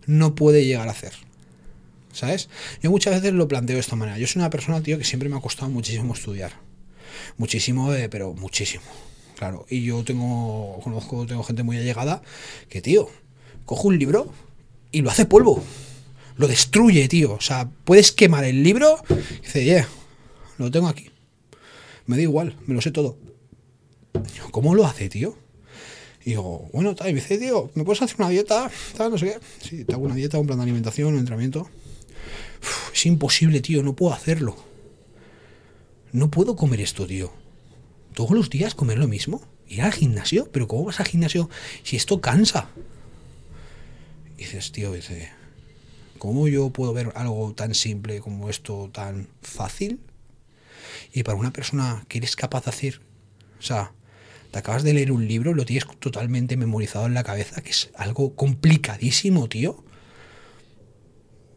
[0.04, 1.14] no puede llegar a hacer.
[2.12, 2.50] ¿Sabes?
[2.82, 4.18] Yo muchas veces lo planteo de esta manera.
[4.18, 6.52] Yo soy una persona, tío, que siempre me ha costado muchísimo estudiar.
[7.38, 8.82] Muchísimo, eh, pero muchísimo.
[9.36, 9.66] Claro.
[9.68, 12.22] Y yo tengo, conozco, tengo gente muy allegada
[12.68, 13.08] que, tío,
[13.64, 14.32] cojo un libro
[14.92, 15.62] y lo hace polvo.
[16.36, 17.34] Lo destruye, tío.
[17.34, 19.88] O sea, puedes quemar el libro y dice, yeah,
[20.58, 21.10] lo tengo aquí.
[22.06, 23.16] Me da igual, me lo sé todo.
[24.50, 25.36] ¿Cómo lo hace, tío?
[26.24, 28.70] Y digo, bueno, tal, y me dice, tío, ¿me puedes hacer una dieta?
[28.96, 29.38] Tal, no sé qué.
[29.66, 31.68] Sí, te hago una dieta, un plan de alimentación, un entrenamiento.
[32.92, 34.56] Es imposible, tío, no puedo hacerlo.
[36.12, 37.32] No puedo comer esto, tío.
[38.14, 39.42] Todos los días comer lo mismo.
[39.66, 41.50] Ir al gimnasio, pero ¿cómo vas al gimnasio
[41.82, 42.68] si esto cansa?
[44.36, 45.30] Y dices, tío, dice,
[46.18, 50.00] ¿cómo yo puedo ver algo tan simple como esto tan fácil?
[51.12, 53.00] Y para una persona que eres capaz de hacer,
[53.58, 53.92] o sea,
[54.50, 57.90] te acabas de leer un libro, lo tienes totalmente memorizado en la cabeza, que es
[57.96, 59.82] algo complicadísimo, tío.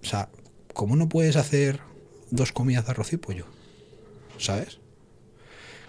[0.01, 0.29] O sea,
[0.73, 1.81] ¿cómo no puedes hacer
[2.31, 3.45] dos comidas de arroz y pollo?
[4.39, 4.79] ¿Sabes?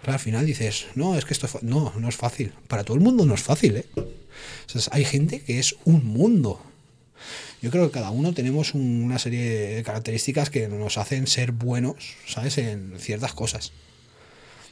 [0.07, 1.59] Al final dices, no, es que esto es fa-".
[1.63, 2.53] no, no es fácil.
[2.69, 3.87] Para todo el mundo no es fácil, ¿eh?
[4.93, 6.63] Hay gente que es un mundo.
[7.61, 11.53] Yo creo que cada uno tenemos un- una serie de características que nos hacen ser
[11.53, 12.57] buenos, ¿sabes?
[12.59, 13.73] En ciertas cosas.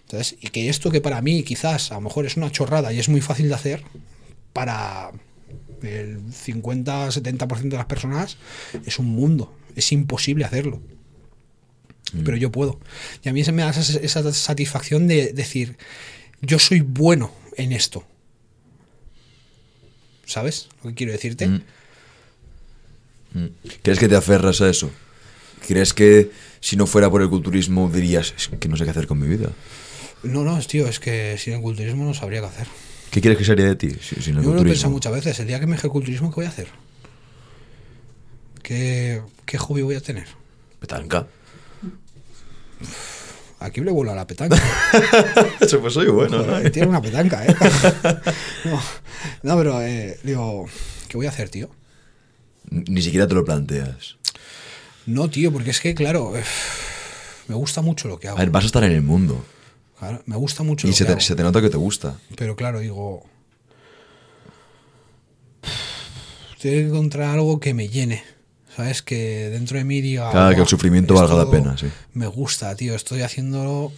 [0.03, 3.01] Entonces, y que esto que para mí quizás a lo mejor es una chorrada y
[3.01, 3.83] es muy fácil de hacer,
[4.53, 5.11] para
[5.83, 8.37] el 50-70% de las personas
[8.87, 9.53] es un mundo.
[9.75, 10.81] Es imposible hacerlo.
[12.25, 12.79] Pero yo puedo.
[13.25, 15.77] Y a mí se me da esa, esa satisfacción de decir,
[16.40, 18.05] yo soy bueno en esto.
[20.25, 21.47] ¿Sabes lo que quiero decirte?
[21.49, 21.62] Mm.
[23.35, 23.47] Mm.
[23.83, 24.90] ¿Crees que te aferras a eso?
[25.66, 29.07] ¿Crees que si no fuera por el culturismo dirías "Es que no sé qué hacer
[29.07, 29.51] con mi vida?
[30.23, 32.66] No, no, tío, es que sin el culturismo no sabría qué hacer.
[33.11, 34.90] ¿Qué quieres que sería de ti si- sin el Yo me lo he pensado culturismo?
[34.90, 35.40] muchas veces.
[35.40, 36.69] El día que me deje el culturismo, ¿qué voy a hacer?
[38.62, 40.27] ¿Qué, qué hobby voy a tener?
[40.81, 41.27] Petanca.
[43.59, 44.57] Aquí le vuelo a la petanca.
[45.61, 47.55] Eso pues soy bueno, Joder, tiene una petanca, ¿eh?
[48.65, 48.83] No,
[49.43, 50.67] no, pero eh, digo,
[51.09, 51.71] ¿qué voy a hacer, tío?
[52.71, 54.17] Ni siquiera te lo planteas.
[55.07, 56.43] No, tío, porque es que, claro, eh,
[57.49, 58.37] me gusta mucho lo que hago.
[58.37, 59.45] A ver, vas a estar en el mundo.
[59.99, 61.21] Claro, me gusta mucho Y lo se que te, hago.
[61.23, 62.19] se te nota que te gusta.
[62.37, 63.25] Pero claro, digo.
[66.61, 68.23] Tengo que encontrar algo que me llene.
[68.77, 69.01] ¿Sabes?
[69.03, 70.31] Que dentro de mí diga.
[70.31, 71.87] Claro, que el "Buah, sufrimiento valga la pena, sí.
[72.12, 72.95] Me gusta, tío.
[72.95, 73.91] Estoy haciéndolo.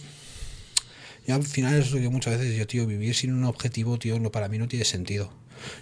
[1.27, 4.19] Y al final es lo que muchas veces yo, tío, vivir sin un objetivo, tío,
[4.19, 5.31] no, para mí no tiene sentido.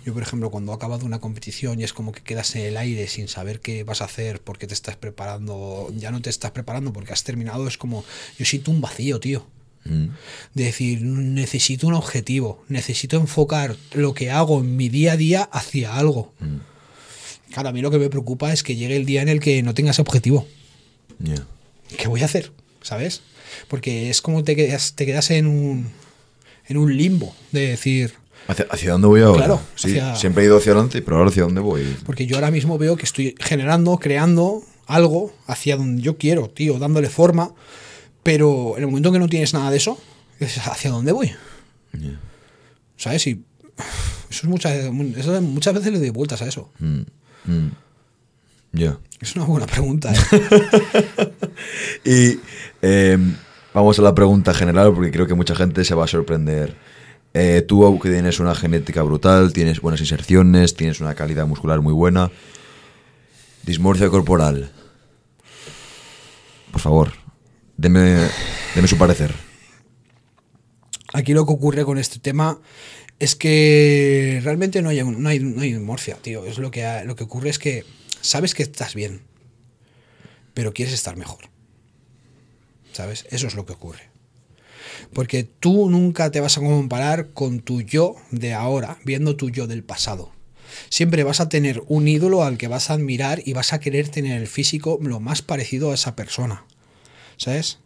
[0.05, 2.75] Yo, por ejemplo, cuando he acabado una competición y es como que quedas en el
[2.77, 6.49] aire sin saber qué vas a hacer, porque te estás preparando, ya no te estás
[6.51, 8.03] preparando porque has terminado, es como,
[8.39, 9.45] yo siento un vacío, tío
[9.85, 10.07] Mm.
[10.55, 15.43] de decir, necesito un objetivo, necesito enfocar lo que hago en mi día a día
[15.43, 16.33] hacia algo.
[17.51, 19.61] Claro, a mí lo que me preocupa es que llegue el día en el que
[19.63, 20.47] no tenga ese objetivo.
[21.19, 21.35] Ya.
[21.97, 22.51] ¿Qué voy a hacer?
[22.81, 23.21] ¿Sabes?
[23.67, 25.89] Porque es como te quedas, te quedas en un,
[26.67, 28.13] en un limbo de decir,
[28.47, 29.37] ¿Hacia, hacia dónde voy ahora?
[29.45, 31.83] Claro, sí, hacia- siempre he ido hacia adelante, pero ahora hacia dónde voy.
[32.05, 36.77] porque yo ahora mismo veo que estoy generando, creando algo hacia donde yo quiero, tío,
[36.79, 37.53] dándole forma,
[38.23, 39.99] pero en el momento que no tienes nada de eso,
[40.39, 41.31] es hacia dónde voy.
[42.97, 43.27] ¿Sabes?
[43.27, 43.43] Y
[44.29, 46.69] eso es muchas, eso muchas veces le doy vueltas a eso.
[46.79, 47.01] Mm.
[47.45, 47.67] Mm.
[48.73, 48.97] Ya.
[49.19, 50.13] Es una buena pregunta.
[50.13, 51.33] ¿eh?
[52.05, 52.39] Y
[52.81, 53.17] eh,
[53.73, 56.75] vamos a la pregunta general, porque creo que mucha gente se va a sorprender.
[57.33, 61.93] Eh, tú que tienes una genética brutal, tienes buenas inserciones, tienes una calidad muscular muy
[61.93, 62.31] buena.
[63.63, 64.71] Dismorfia corporal.
[66.71, 67.13] Por favor,
[67.75, 68.27] deme,
[68.75, 69.33] deme su parecer.
[71.13, 72.59] Aquí lo que ocurre con este tema
[73.19, 75.75] es que realmente no hay, no hay, no hay
[76.21, 76.45] tío.
[76.45, 77.83] Es lo que, lo que ocurre es que
[78.21, 79.21] sabes que estás bien,
[80.53, 81.49] pero quieres estar mejor.
[82.93, 83.25] ¿Sabes?
[83.29, 84.09] Eso es lo que ocurre.
[85.13, 89.67] Porque tú nunca te vas a comparar con tu yo de ahora, viendo tu yo
[89.67, 90.31] del pasado.
[90.89, 94.09] Siempre vas a tener un ídolo al que vas a admirar y vas a querer
[94.09, 96.65] tener el físico lo más parecido a esa persona.
[97.37, 97.79] ¿Sabes?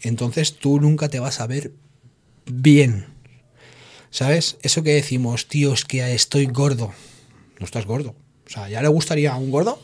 [0.00, 1.72] Entonces tú nunca te vas a ver
[2.46, 3.15] bien.
[4.16, 4.56] ¿Sabes?
[4.62, 6.90] Eso que decimos, tío, es que estoy gordo.
[7.58, 8.14] No estás gordo.
[8.46, 9.78] O sea, ya le gustaría a un gordo,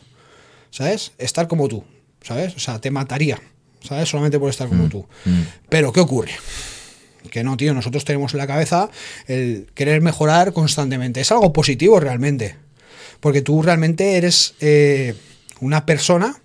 [0.71, 1.11] ¿sabes?
[1.19, 1.83] Estar como tú,
[2.23, 2.55] ¿sabes?
[2.55, 3.39] O sea, te mataría,
[3.83, 4.09] ¿sabes?
[4.09, 5.05] Solamente por estar como tú.
[5.69, 6.31] Pero, ¿qué ocurre?
[7.29, 8.89] Que no, tío, nosotros tenemos en la cabeza
[9.27, 11.21] el querer mejorar constantemente.
[11.21, 12.55] Es algo positivo realmente.
[13.19, 15.13] Porque tú realmente eres eh,
[15.59, 16.41] una persona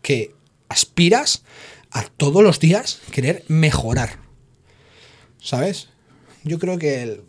[0.00, 0.32] que
[0.68, 1.42] aspiras
[1.90, 4.20] a todos los días querer mejorar.
[5.40, 5.88] ¿Sabes?
[6.46, 7.20] Yo creo que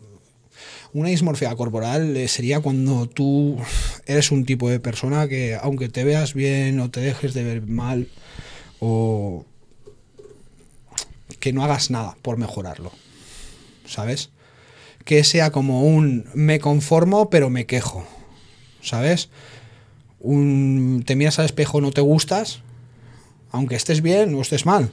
[0.92, 3.58] una dismorfia corporal eh, sería cuando tú
[4.06, 7.62] eres un tipo de persona que aunque te veas bien o te dejes de ver
[7.62, 8.08] mal
[8.78, 9.44] o
[11.40, 12.92] que no hagas nada por mejorarlo.
[13.86, 14.30] ¿Sabes?
[15.04, 18.06] Que sea como un me conformo pero me quejo.
[18.82, 19.30] ¿Sabes?
[20.20, 22.60] Un te miras al espejo no te gustas,
[23.50, 24.92] aunque estés bien o estés mal.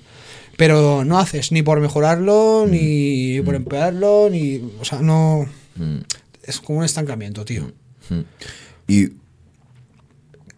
[0.57, 4.61] Pero no haces ni por mejorarlo, ni por empeorarlo, ni.
[4.79, 5.45] O sea, no.
[5.75, 5.97] Mm.
[6.43, 7.71] Es como un estancamiento, tío.
[8.09, 8.21] Mm.
[8.87, 9.09] ¿Y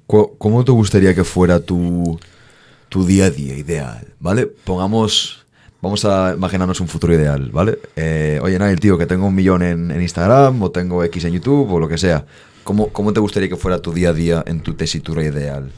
[0.06, 2.20] cómo te gustaría que fuera tu,
[2.90, 4.08] tu día a día ideal?
[4.20, 4.46] ¿Vale?
[4.46, 5.46] Pongamos,
[5.82, 7.80] vamos a imaginarnos un futuro ideal, ¿vale?
[7.96, 11.34] Eh, oye, Nail, tío, que tengo un millón en, en Instagram o tengo X en
[11.34, 12.26] YouTube o lo que sea.
[12.64, 15.72] ¿Cómo, ¿Cómo te gustaría que fuera tu día a día en tu tesitura ideal?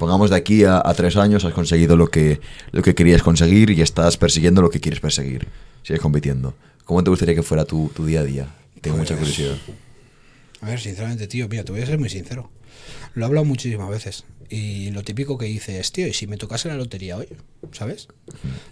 [0.00, 2.40] Pongamos de aquí a, a tres años has conseguido lo que,
[2.72, 5.46] lo que querías conseguir y estás persiguiendo lo que quieres perseguir.
[5.82, 6.54] Sigues compitiendo.
[6.86, 8.46] ¿Cómo te gustaría que fuera tu, tu día a día?
[8.80, 9.58] Tengo mucha Pues- curiosidad.
[10.62, 12.50] A ver, sinceramente, tío, mira, te voy a ser muy sincero.
[13.12, 14.24] Lo he hablado muchísimas veces.
[14.48, 17.28] Y lo típico que dices, tío, ¿y si me tocase la lotería hoy?
[17.72, 18.08] ¿Sabes?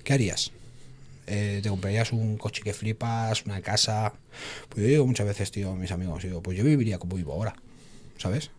[0.04, 0.52] ¿Qué harías?
[1.26, 4.14] Eh, ¿Te comprarías un coche que flipas, una casa?
[4.70, 7.34] Pues yo digo muchas veces, tío, a mis amigos, digo, pues yo viviría como vivo
[7.34, 7.54] ahora,
[8.16, 8.50] ¿sabes?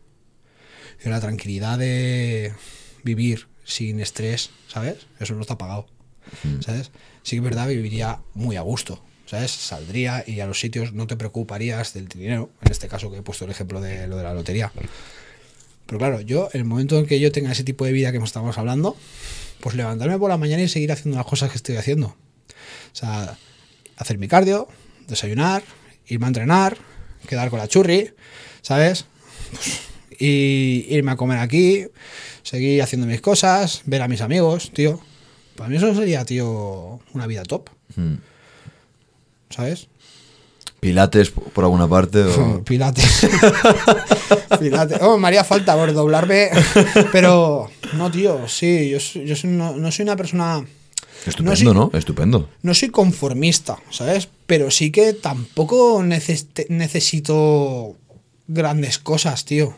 [1.04, 2.54] La tranquilidad de
[3.04, 5.08] vivir sin estrés, ¿sabes?
[5.20, 5.88] Eso no está pagado,
[6.60, 6.92] ¿sabes?
[7.24, 9.52] Sí que es verdad, viviría muy a gusto, ¿sabes?
[9.52, 13.22] Saldría y a los sitios no te preocuparías del dinero, en este caso que he
[13.22, 14.72] puesto el ejemplo de lo de la lotería.
[15.86, 18.58] Pero claro, yo, el momento en que yo tenga ese tipo de vida que estamos
[18.58, 18.96] hablando,
[19.60, 22.08] pues levantarme por la mañana y seguir haciendo las cosas que estoy haciendo.
[22.08, 23.38] O sea,
[23.98, 24.68] hacer mi cardio,
[25.08, 25.64] desayunar,
[26.06, 26.78] irme a entrenar,
[27.28, 28.14] quedar con la churri,
[28.62, 29.06] ¿sabes?
[29.52, 29.89] Pues,
[30.20, 31.86] y irme a comer aquí,
[32.44, 35.00] seguir haciendo mis cosas, ver a mis amigos, tío.
[35.56, 37.70] Para mí eso sería, tío, una vida top.
[37.96, 38.16] Mm.
[39.50, 39.88] ¿Sabes?
[40.80, 42.24] ¿Pilates por alguna parte?
[42.24, 43.28] o- Pilates.
[44.60, 45.00] Pilates.
[45.02, 46.50] Oh, me haría falta por doblarme.
[47.12, 50.66] Pero, no, tío, sí, yo, soy- yo soy no, no soy una persona.
[51.26, 51.92] Estupendo, ¿no?
[51.94, 52.50] Estupendo.
[52.62, 54.30] No soy conformista, ¿sabes?
[54.48, 57.98] Pero sí que tampoco neces- necesito
[58.48, 59.76] grandes cosas, tío.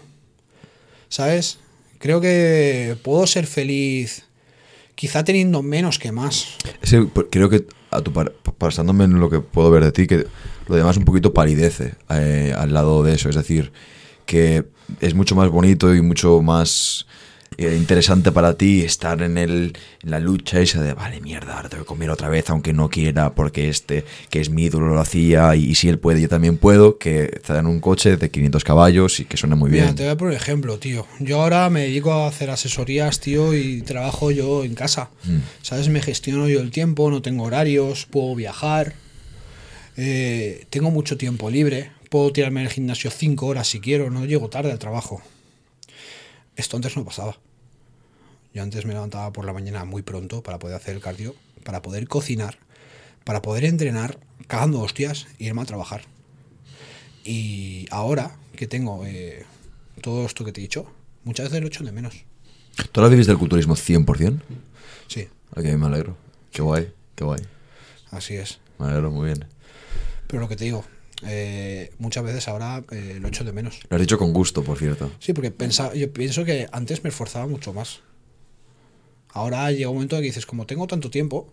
[1.12, 1.60] ¿Sabes?
[2.00, 4.24] Creo que puedo ser feliz
[4.96, 6.56] quizá teniendo menos que más.
[7.14, 10.26] Por- creo que, a tu par- basándome en lo que puedo ver de ti, que
[10.68, 13.28] lo demás un poquito palidece eh, al lado de eso.
[13.28, 13.74] Es decir,
[14.26, 14.64] que
[15.02, 17.06] es mucho más bonito y mucho más
[17.58, 21.70] eh, interesante para ti estar en, el, en la lucha esa de, vale, mierda, ahora
[21.70, 25.00] tengo que comer otra vez, aunque no quiera, porque este, que es mi ídolo, lo
[25.00, 28.32] hacía, y, y si él puede, yo también puedo, que estar en un coche de
[28.32, 29.96] 500 caballos y que suena muy Mira, bien.
[29.96, 31.06] te voy a poner un ejemplo, tío.
[31.20, 35.10] Yo ahora me dedico a hacer asesorías, tío, y trabajo yo en casa.
[35.26, 35.38] Mm.
[35.62, 35.90] ¿Sabes?
[35.90, 38.94] Me gestiono yo el tiempo, no tengo horarios, puedo viajar,
[39.98, 44.26] eh, tengo mucho tiempo libre, puedo tirarme en el gimnasio cinco horas si quiero, no
[44.26, 45.22] llego tarde al trabajo.
[46.62, 47.38] Esto antes no pasaba.
[48.54, 51.82] Yo antes me levantaba por la mañana muy pronto para poder hacer el cardio, para
[51.82, 52.60] poder cocinar,
[53.24, 56.04] para poder entrenar, cagando hostias y irme a trabajar.
[57.24, 59.44] Y ahora que tengo eh,
[60.02, 60.86] todo esto que te he dicho,
[61.24, 62.26] muchas veces lo echo de menos.
[62.92, 64.40] ¿Tú ahora vives del culturismo 100%?
[65.08, 66.16] Sí, Ok, me alegro.
[66.52, 67.42] Qué guay, qué guay.
[68.12, 68.60] así es.
[68.78, 69.46] Me alegro muy bien.
[70.28, 70.86] Pero lo que te digo,
[71.24, 73.80] eh, muchas veces ahora eh, lo echo de menos.
[73.90, 75.12] Lo has dicho con gusto, por cierto.
[75.20, 78.00] Sí, porque pensa, yo pienso que antes me esforzaba mucho más.
[79.34, 81.48] Ahora llega un momento en que dices, como tengo tanto tiempo,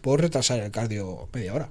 [0.00, 1.70] puedo retrasar el cardio media hora.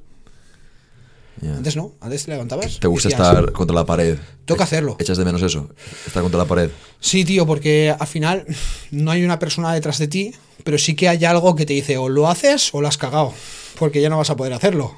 [1.41, 2.79] Antes no, antes te levantabas.
[2.79, 4.17] ¿Te gusta decías, estar contra la pared?
[4.45, 4.97] Toca hacerlo.
[4.99, 5.69] ¿Echas de menos eso?
[6.05, 6.69] Estar contra la pared.
[6.99, 8.45] Sí, tío, porque al final
[8.91, 11.97] no hay una persona detrás de ti, pero sí que hay algo que te dice
[11.97, 13.33] o lo haces o lo has cagado,
[13.79, 14.95] porque ya no vas a poder hacerlo.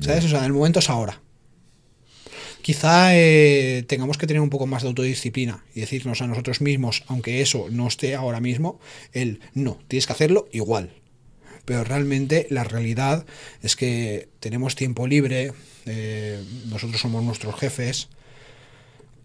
[0.00, 0.24] ¿Sabes?
[0.26, 1.20] O sea, el momento es ahora.
[2.62, 7.04] Quizá eh, tengamos que tener un poco más de autodisciplina y decirnos a nosotros mismos,
[7.06, 8.78] aunque eso no esté ahora mismo,
[9.12, 10.92] el no, tienes que hacerlo igual.
[11.64, 13.24] Pero realmente la realidad
[13.62, 15.52] es que tenemos tiempo libre,
[15.86, 18.08] eh, nosotros somos nuestros jefes,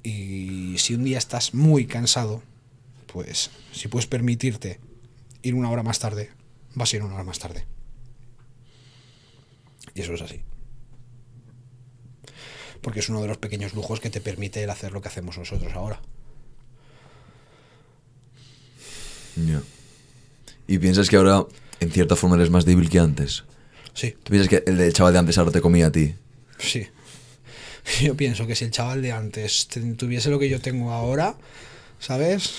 [0.03, 2.43] y si un día estás muy cansado,
[3.11, 4.79] pues si puedes permitirte
[5.41, 6.29] ir una hora más tarde,
[6.75, 7.65] vas a ir una hora más tarde.
[9.95, 10.41] Y eso es así.
[12.85, 15.39] Porque es uno de los pequeños lujos que te permite el hacer lo que hacemos
[15.39, 15.99] nosotros ahora.
[19.35, 19.61] Ya.
[20.67, 21.45] ¿Y piensas que ahora,
[21.79, 23.43] en cierta forma, eres más débil que antes?
[23.95, 26.13] Sí, ¿Tú piensas que el chaval de antes ahora te comía a ti?
[26.59, 26.87] sí.
[28.01, 31.35] Yo pienso que si el chaval de antes te- tuviese lo que yo tengo ahora,
[31.99, 32.51] ¿sabes?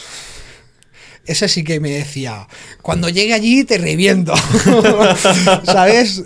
[1.24, 2.46] Ese sí que me decía,
[2.80, 4.34] cuando llegue allí te reviento,
[5.64, 6.22] ¿sabes?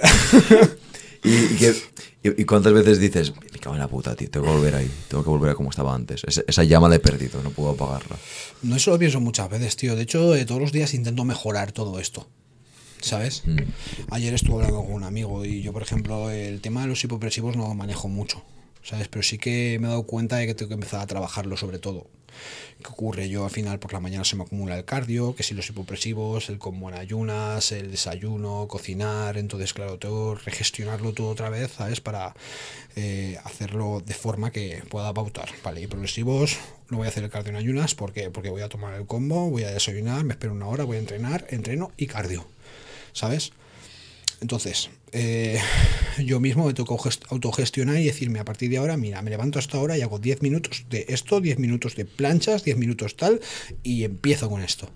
[1.25, 1.75] ¿Y, y qué-
[2.23, 5.23] y- y cuántas veces dices, cago en la puta, tío, tengo que volver ahí, tengo
[5.23, 6.25] que volver a como estaba antes?
[6.25, 8.17] Esa, esa llama la he perdido, no puedo apagarla.
[8.63, 9.95] No, eso lo pienso muchas veces, tío.
[9.95, 12.29] De hecho, eh, todos los días intento mejorar todo esto.
[13.01, 13.43] ¿Sabes?
[13.47, 13.57] Mm.
[14.11, 17.57] Ayer estuve hablando con un amigo y yo, por ejemplo, el tema de los hipopresivos
[17.57, 18.43] no lo manejo mucho.
[18.83, 19.09] ¿Sabes?
[19.09, 21.79] Pero sí que me he dado cuenta de que tengo que empezar a trabajarlo sobre
[21.79, 22.07] todo.
[22.83, 23.29] ¿Qué ocurre?
[23.29, 26.49] Yo al final por la mañana se me acumula el cardio, que si los hipopresivos,
[26.49, 32.01] el como en ayunas, el desayuno, cocinar, entonces claro, tengo regestionarlo todo otra vez, ¿sabes?
[32.01, 32.35] Para
[32.97, 35.51] eh, hacerlo de forma que pueda pautar.
[35.63, 36.57] Vale, hipopresivos,
[36.89, 38.31] no voy a hacer el cardio en ayunas, ¿por qué?
[38.31, 41.01] Porque voy a tomar el combo, voy a desayunar, me espero una hora, voy a
[41.01, 42.47] entrenar, entreno y cardio,
[43.13, 43.53] ¿sabes?
[44.41, 45.59] Entonces, eh,
[46.19, 49.59] yo mismo me tocó gest- autogestionar y decirme a partir de ahora, mira, me levanto
[49.59, 53.41] hasta ahora y hago 10 minutos de esto, 10 minutos de planchas, 10 minutos tal,
[53.83, 54.89] y empiezo con esto.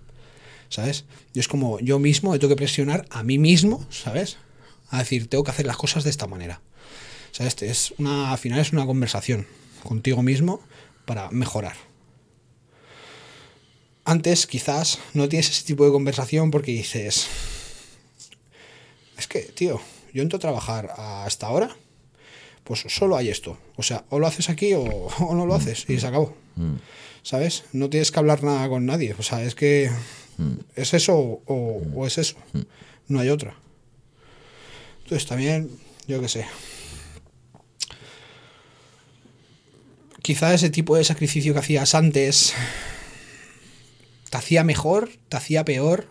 [0.69, 1.05] ¿Sabes?
[1.33, 4.37] Y es como yo mismo me tengo que presionar a mí mismo, ¿sabes?
[4.89, 6.61] A decir, tengo que hacer las cosas de esta manera.
[7.31, 7.61] ¿Sabes?
[7.61, 9.45] Es una, al final es una conversación
[9.83, 10.59] contigo mismo
[11.05, 11.75] para mejorar.
[14.05, 17.27] antes quizás no tienes ese tipo de conversación porque dices,
[19.17, 19.79] es que, tío,
[20.13, 21.75] yo entro a trabajar hasta ahora,
[22.63, 23.57] pues solo hay esto.
[23.75, 26.35] O sea, o lo haces aquí o, o no lo haces y se acabó.
[27.21, 27.63] ¿Sabes?
[27.73, 29.15] No tienes que hablar nada con nadie.
[29.17, 29.89] O sea, es que
[30.75, 32.37] es eso o, o es eso.
[33.07, 33.55] No hay otra.
[35.03, 35.69] Entonces también,
[36.07, 36.45] yo qué sé.
[40.21, 42.53] Quizá ese tipo de sacrificio que hacías antes
[44.29, 46.07] te hacía mejor, te hacía peor.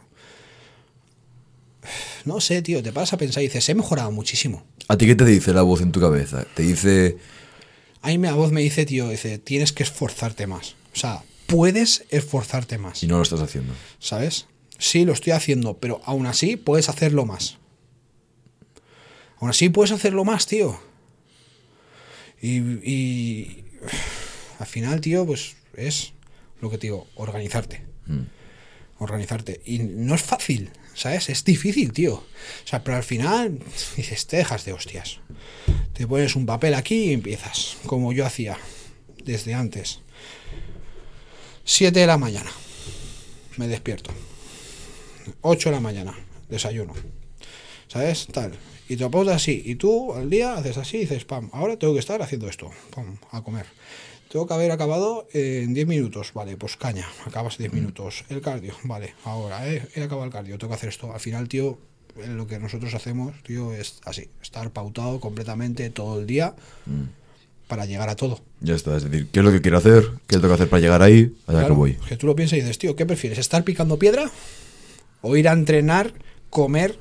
[2.24, 4.64] No sé, tío, te paras a pensar y dices, he mejorado muchísimo.
[4.88, 6.46] ¿A ti qué te dice la voz en tu cabeza?
[6.54, 7.18] Te dice...
[8.02, 10.76] A mí la voz me dice, tío, dice, tienes que esforzarte más.
[10.92, 13.02] O sea, puedes esforzarte más.
[13.02, 13.72] Y no lo estás haciendo.
[13.98, 14.46] ¿Sabes?
[14.78, 17.58] Sí, lo estoy haciendo, pero aún así puedes hacerlo más.
[19.38, 20.78] Aún así puedes hacerlo más, tío.
[22.42, 23.64] Y, y
[24.58, 26.12] al final, tío, pues es
[26.60, 27.82] lo que te digo, organizarte.
[28.98, 29.60] Organizarte.
[29.64, 31.28] Y no es fácil, ¿sabes?
[31.28, 32.14] Es difícil, tío.
[32.14, 33.58] O sea, pero al final
[33.96, 35.18] dices, te dejas de hostias.
[35.92, 38.58] Te pones un papel aquí y empiezas, como yo hacía
[39.24, 40.00] desde antes.
[41.64, 42.50] 7 de la mañana.
[43.56, 44.10] Me despierto.
[45.40, 46.14] 8 de la mañana.
[46.48, 46.94] Desayuno.
[47.88, 48.26] ¿Sabes?
[48.26, 48.52] Tal.
[48.88, 49.62] Y te apuntas así.
[49.64, 52.70] Y tú al día haces así y dices, pam, ahora tengo que estar haciendo esto.
[52.94, 53.66] Pam, a comer.
[54.34, 56.32] Tengo que haber acabado en 10 minutos.
[56.34, 57.06] Vale, pues caña.
[57.24, 58.24] Acabas 10 minutos.
[58.28, 58.74] El cardio.
[58.82, 60.58] Vale, ahora eh, he acabado el cardio.
[60.58, 61.12] Tengo que hacer esto.
[61.12, 61.78] Al final, tío,
[62.16, 64.28] eh, lo que nosotros hacemos, tío, es así.
[64.42, 66.56] Estar pautado completamente todo el día
[67.68, 68.40] para llegar a todo.
[68.58, 70.02] Ya está, es decir, ¿qué es lo que quiero hacer?
[70.26, 71.32] ¿Qué tengo que hacer para llegar ahí?
[71.46, 71.94] Allá Claro, que voy.
[72.08, 73.38] Que tú lo piensas y dices, tío, ¿qué prefieres?
[73.38, 74.28] ¿Estar picando piedra?
[75.22, 76.12] ¿O ir a entrenar,
[76.50, 76.98] comer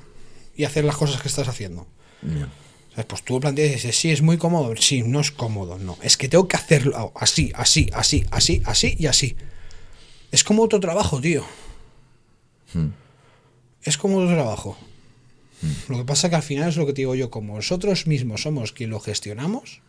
[0.56, 1.88] y hacer las cosas que estás haciendo?
[2.22, 2.48] Ya.
[2.94, 3.06] ¿Sabes?
[3.08, 4.76] Pues tú lo planteas y dices, sí, es muy cómodo.
[4.76, 5.98] Sí, no es cómodo, no.
[6.02, 9.36] Es que tengo que hacerlo así, así, así, así, así y así.
[10.32, 11.44] Es como otro trabajo, tío.
[12.74, 12.90] Hmm.
[13.84, 14.78] Es como otro trabajo.
[15.88, 18.42] Lo que pasa que al final es lo que te digo yo, como nosotros mismos
[18.42, 19.80] somos quien lo gestionamos,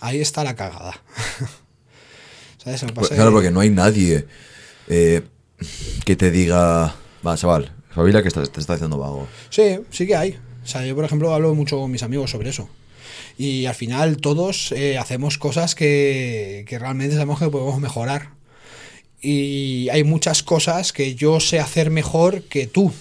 [0.00, 1.00] ahí está la cagada.
[2.62, 2.82] ¿Sabes?
[2.82, 4.26] Lo que Pues, pasa claro, que- porque no hay nadie
[4.88, 5.22] eh,
[6.04, 6.94] que te diga,
[7.26, 9.28] va, chaval, familia que estás- te está haciendo vago.
[9.50, 10.38] Sí, sí que hay.
[10.66, 12.68] O sea, yo, por ejemplo, hablo mucho con mis amigos sobre eso.
[13.38, 18.30] Y al final todos eh, hacemos cosas que, que realmente sabemos que podemos mejorar.
[19.22, 22.92] Y hay muchas cosas que yo sé hacer mejor que tú.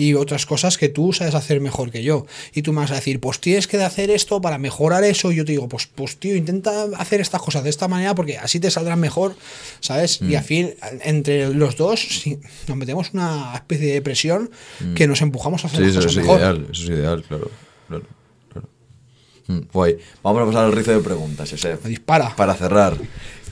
[0.00, 2.24] Y otras cosas que tú sabes hacer mejor que yo.
[2.54, 5.32] Y tú me vas a decir, pues tienes que hacer esto para mejorar eso.
[5.32, 8.38] Y yo te digo, pues, pues tío, intenta hacer estas cosas de esta manera porque
[8.38, 9.34] así te saldrán mejor,
[9.80, 10.20] ¿sabes?
[10.22, 12.06] Y al fin, entre los dos,
[12.68, 14.50] nos metemos una especie de presión
[14.94, 16.38] que nos empujamos a hacer Sí, las eso cosas es mejor.
[16.38, 17.50] ideal, eso es ideal, claro.
[17.88, 18.04] claro,
[18.52, 18.68] claro.
[19.48, 19.98] Mm, guay.
[20.22, 21.82] Vamos a pasar al rizo de preguntas, Josep.
[21.84, 22.36] Dispara.
[22.36, 22.96] Para cerrar,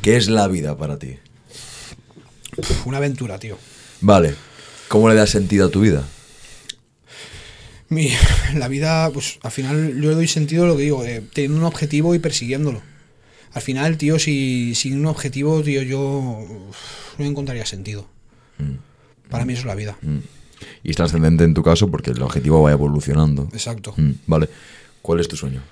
[0.01, 1.19] ¿qué es la vida para ti?
[2.85, 3.59] Una aventura, tío.
[4.01, 4.37] Vale,
[4.87, 6.05] ¿cómo le das sentido a tu vida?
[7.89, 8.11] Mi,
[8.55, 11.65] la vida, pues al final yo doy sentido a lo que digo, eh, teniendo un
[11.65, 12.83] objetivo y persiguiéndolo.
[13.53, 16.77] Al final, tío, si sin un objetivo, tío, yo uf,
[17.19, 18.07] no encontraría sentido.
[19.31, 19.97] Para mí eso es la vida.
[20.03, 20.19] Mm.
[20.83, 23.49] Y es trascendente en tu caso porque el objetivo va evolucionando.
[23.53, 23.95] Exacto.
[23.97, 24.49] Mm, Vale,
[25.03, 25.63] ¿cuál es tu sueño?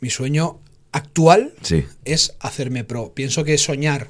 [0.00, 0.58] Mi sueño
[0.92, 1.84] actual Sí.
[2.04, 3.12] es hacerme pro.
[3.14, 4.08] Pienso que soñar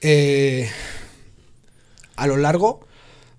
[0.00, 0.68] eh,
[2.16, 2.86] a lo largo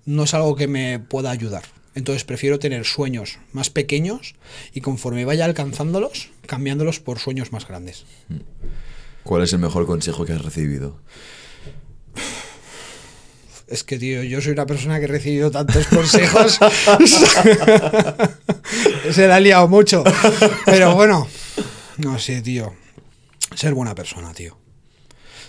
[0.06, 1.64] no es algo que me pueda ayudar.
[1.94, 4.34] Entonces prefiero tener sueños más pequeños
[4.72, 8.04] y conforme vaya alcanzándolos, cambiándolos por sueños más grandes.
[9.22, 10.98] ¿Cuál es el mejor consejo que has recibido?
[13.66, 16.58] Es que, tío, yo soy una persona que he recibido tantos consejos.
[19.10, 20.04] Se la ha liado mucho.
[20.66, 21.26] Pero bueno,
[21.96, 22.74] no sé, tío.
[23.54, 24.58] Ser buena persona, tío.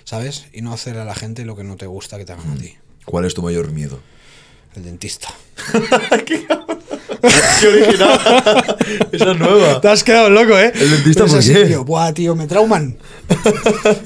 [0.05, 0.45] ¿Sabes?
[0.53, 2.55] Y no hacer a la gente lo que no te gusta que te hagan a
[2.55, 2.75] ti.
[3.03, 3.99] ¿Cuál es tu mayor miedo?
[4.75, 5.29] El dentista.
[7.62, 8.78] ¡Qué original!
[9.12, 9.82] Esa es nueva.
[9.82, 10.72] Te has quedado loco, ¿eh?
[10.74, 11.65] ¿El dentista por así, qué?
[11.65, 11.84] tío.
[11.86, 12.98] Buah, tío, me trauman.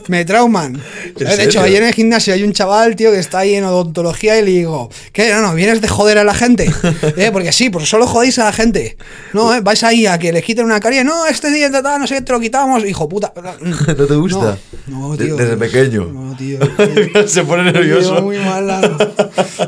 [0.08, 0.82] me trauman.
[1.18, 1.38] ¿Sabes?
[1.38, 1.62] De hecho, serio?
[1.64, 4.52] ayer en el gimnasio hay un chaval, tío, que está ahí en odontología y le
[4.52, 5.32] digo, ¿qué?
[5.34, 6.70] No, no, vienes de joder a la gente.
[7.18, 7.30] ¿Eh?
[7.32, 8.98] Porque sí, porque solo jodéis a la gente.
[9.34, 9.62] No, ¿eh?
[9.62, 11.04] vais ahí a que les quiten una carie.
[11.04, 12.84] No, este día no sé qué, te lo quitamos.
[12.86, 13.34] Hijo puta.
[13.62, 14.58] ¿No te gusta?
[14.88, 15.36] No, no, tío.
[15.36, 16.06] desde pequeño.
[16.06, 16.60] No, tío.
[17.28, 18.68] Se pone Lo llevo muy mal.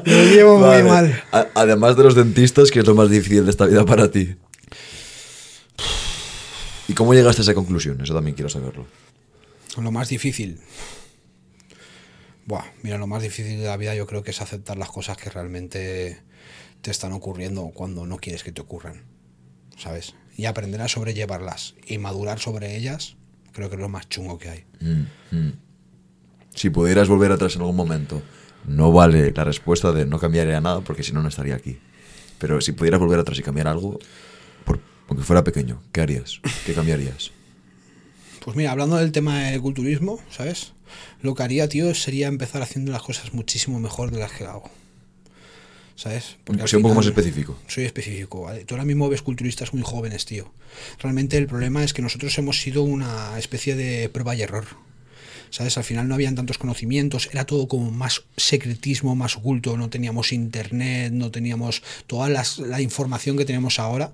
[0.06, 0.84] Lo llevo Vale.
[0.84, 1.24] muy mal.
[1.54, 4.36] Además de los dentistas, ¿qué es lo más difícil de esta vida para ti?
[6.88, 8.02] ¿Y cómo llegaste a esa conclusión?
[8.02, 8.86] Eso también quiero saberlo.
[9.82, 10.60] Lo más difícil.
[12.46, 15.16] Buah, mira, lo más difícil de la vida yo creo que es aceptar las cosas
[15.16, 16.20] que realmente
[16.82, 19.04] te están ocurriendo cuando no quieres que te ocurran.
[19.78, 20.16] ¿Sabes?
[20.36, 23.16] Y aprender a sobrellevarlas y madurar sobre ellas,
[23.54, 24.66] creo que es lo más chungo que hay.
[24.82, 25.54] Mm, mm.
[26.54, 28.22] Si pudieras volver atrás en algún momento,
[28.66, 31.80] no vale la respuesta de no cambiaría nada porque si no, no estaría aquí.
[32.42, 34.00] Pero si pudieras volver atrás y cambiar algo,
[34.66, 36.42] por, aunque fuera pequeño, ¿qué harías?
[36.66, 37.30] ¿Qué cambiarías?
[38.44, 40.74] Pues mira, hablando del tema del culturismo, ¿sabes?
[41.22, 44.72] Lo que haría, tío, sería empezar haciendo las cosas muchísimo mejor de las que hago.
[45.96, 46.38] ¿Sabes?
[46.44, 47.60] Porque al sea un poco más específico.
[47.68, 48.66] Soy específico, ¿vale?
[48.66, 50.52] Tú ahora mismo ves culturistas muy jóvenes, tío.
[50.98, 54.66] Realmente el problema es que nosotros hemos sido una especie de prueba y error.
[55.52, 55.78] ¿Sabes?
[55.78, 60.32] Al final no habían tantos conocimientos, era todo como más secretismo, más oculto, no teníamos
[60.32, 64.12] internet, no teníamos toda las- la información que tenemos ahora,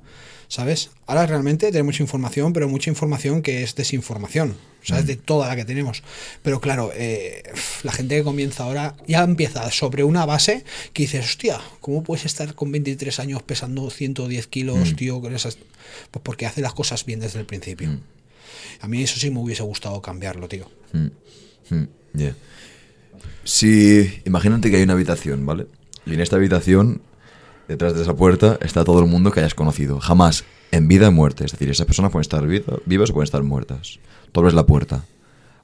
[0.47, 0.89] ¿sabes?
[1.05, 5.05] Ahora realmente tenemos información, pero mucha información que es desinformación, ¿sabes?
[5.05, 6.01] De toda la que tenemos.
[6.41, 7.43] Pero claro, eh,
[7.83, 10.63] la gente que comienza ahora ya empieza sobre una base
[10.93, 15.21] que dices, hostia, ¿cómo puedes estar con 23 años pesando 110 kilos, tío?
[15.21, 15.57] Con esas...
[16.11, 17.99] Pues porque hace las cosas bien desde el principio.
[18.82, 20.70] A mí eso sí me hubiese gustado cambiarlo, tío.
[20.93, 22.36] Mm, mm, ya.
[23.43, 25.68] Si, imagínate que hay una habitación, ¿vale?
[26.05, 27.01] Y en esta habitación,
[27.68, 29.99] detrás de esa puerta, está todo el mundo que hayas conocido.
[29.99, 31.45] Jamás, en vida o muerte.
[31.45, 32.45] Es decir, esas personas pueden estar
[32.86, 33.99] vivas o pueden estar muertas.
[34.32, 35.05] Tú abres la puerta.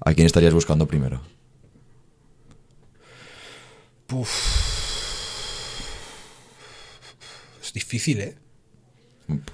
[0.06, 1.22] ¿A quién estarías buscando primero?
[7.62, 8.36] Es difícil, ¿eh?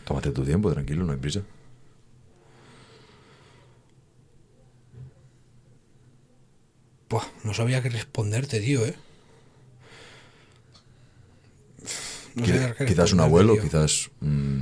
[0.03, 1.41] Tómate tu tiempo, tranquilo, no hay prisa.
[7.09, 8.95] Buah, no sabía qué responderte, tío, ¿eh?
[12.35, 12.45] No
[12.87, 13.63] quizás un abuelo, tío.
[13.63, 14.61] quizás mm,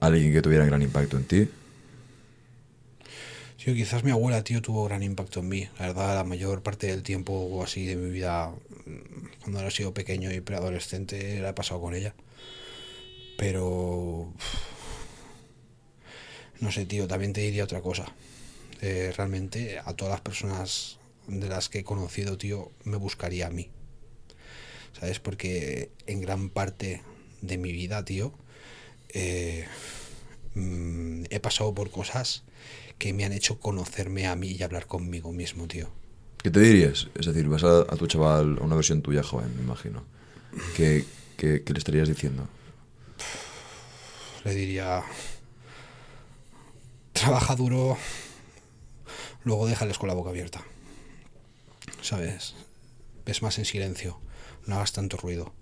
[0.00, 1.48] alguien que tuviera gran impacto en ti.
[3.56, 5.68] Tío, quizás mi abuela, tío, tuvo gran impacto en mí.
[5.80, 8.50] La verdad, la mayor parte del tiempo o así de mi vida,
[8.86, 12.14] mm, cuando era sido pequeño y preadolescente, la he pasado con ella.
[13.36, 14.32] Pero...
[16.60, 18.06] No sé, tío, también te diría otra cosa.
[18.80, 23.50] Eh, realmente a todas las personas de las que he conocido, tío, me buscaría a
[23.50, 23.70] mí.
[24.98, 25.18] ¿Sabes?
[25.20, 27.02] Porque en gran parte
[27.40, 28.32] de mi vida, tío,
[29.14, 29.66] eh,
[30.54, 32.44] mm, he pasado por cosas
[32.98, 35.88] que me han hecho conocerme a mí y hablar conmigo mismo, tío.
[36.42, 37.08] ¿Qué te dirías?
[37.18, 40.04] Es decir, vas a, a tu chaval, a una versión tuya joven, me imagino.
[40.76, 41.04] ¿Qué,
[41.36, 42.48] qué- qué le estarías diciendo?
[44.44, 45.02] Le diría,
[47.12, 47.96] trabaja duro,
[49.44, 50.62] luego déjales con la boca abierta.
[52.02, 52.54] ¿Sabes?
[53.24, 54.20] Ves más en silencio,
[54.66, 55.54] no hagas tanto ruido.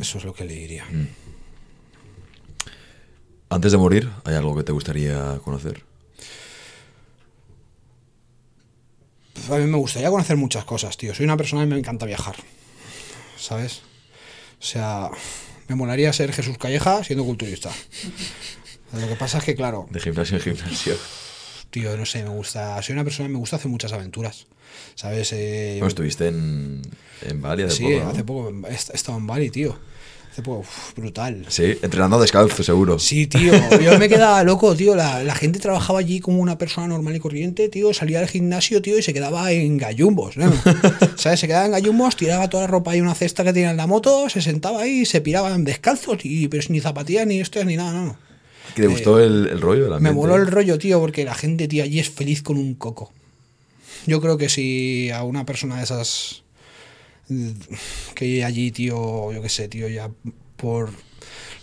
[0.00, 0.86] Eso es lo que le diría.
[3.48, 5.82] Antes de morir, ¿hay algo que te gustaría conocer?
[9.50, 11.14] A mí me gustaría conocer muchas cosas, tío.
[11.14, 12.36] Soy una persona que me encanta viajar.
[13.38, 13.80] ¿Sabes?
[14.60, 15.10] O sea,
[15.68, 17.70] me molaría ser Jesús Calleja siendo culturista.
[18.92, 20.96] Lo que pasa es que, claro, De gimnasio en gimnasio.
[21.70, 22.80] Tío, no sé, me gusta.
[22.82, 24.46] Soy una persona que me gusta hacer muchas aventuras.
[24.94, 25.32] ¿Sabes?
[25.32, 26.82] Eh, Bueno, estuviste en,
[27.22, 28.10] en Bali hace sí, poco, ¿no?
[28.10, 29.78] hace poco he estado en Bali, tío.
[30.30, 31.46] Hace poco, uf, brutal.
[31.48, 32.98] Sí, entrenando descalzo, seguro.
[32.98, 34.94] Sí, tío, yo me quedaba loco, tío.
[34.94, 37.92] La, la gente trabajaba allí como una persona normal y corriente, tío.
[37.94, 40.52] Salía del gimnasio, tío, y se quedaba en gallumbos, ¿no?
[41.16, 41.40] ¿Sabes?
[41.40, 43.86] Se quedaba en gallumbos, tiraba toda la ropa y una cesta que tenía en la
[43.86, 47.76] moto, se sentaba ahí y se piraban descalzos, y, pero sin zapatillas, ni esto, ni
[47.76, 48.16] nada, no.
[48.74, 49.94] ¿Que ¿Te gustó el, el rollo?
[49.94, 52.74] El Me moló el rollo, tío, porque la gente, tío, allí es feliz con un
[52.74, 53.12] coco.
[54.06, 56.42] Yo creo que si a una persona de esas
[57.28, 57.50] mm,
[58.14, 60.10] que allí, tío, yo qué sé, tío, ya
[60.56, 60.90] por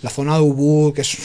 [0.01, 1.17] la zona de Ubud, que es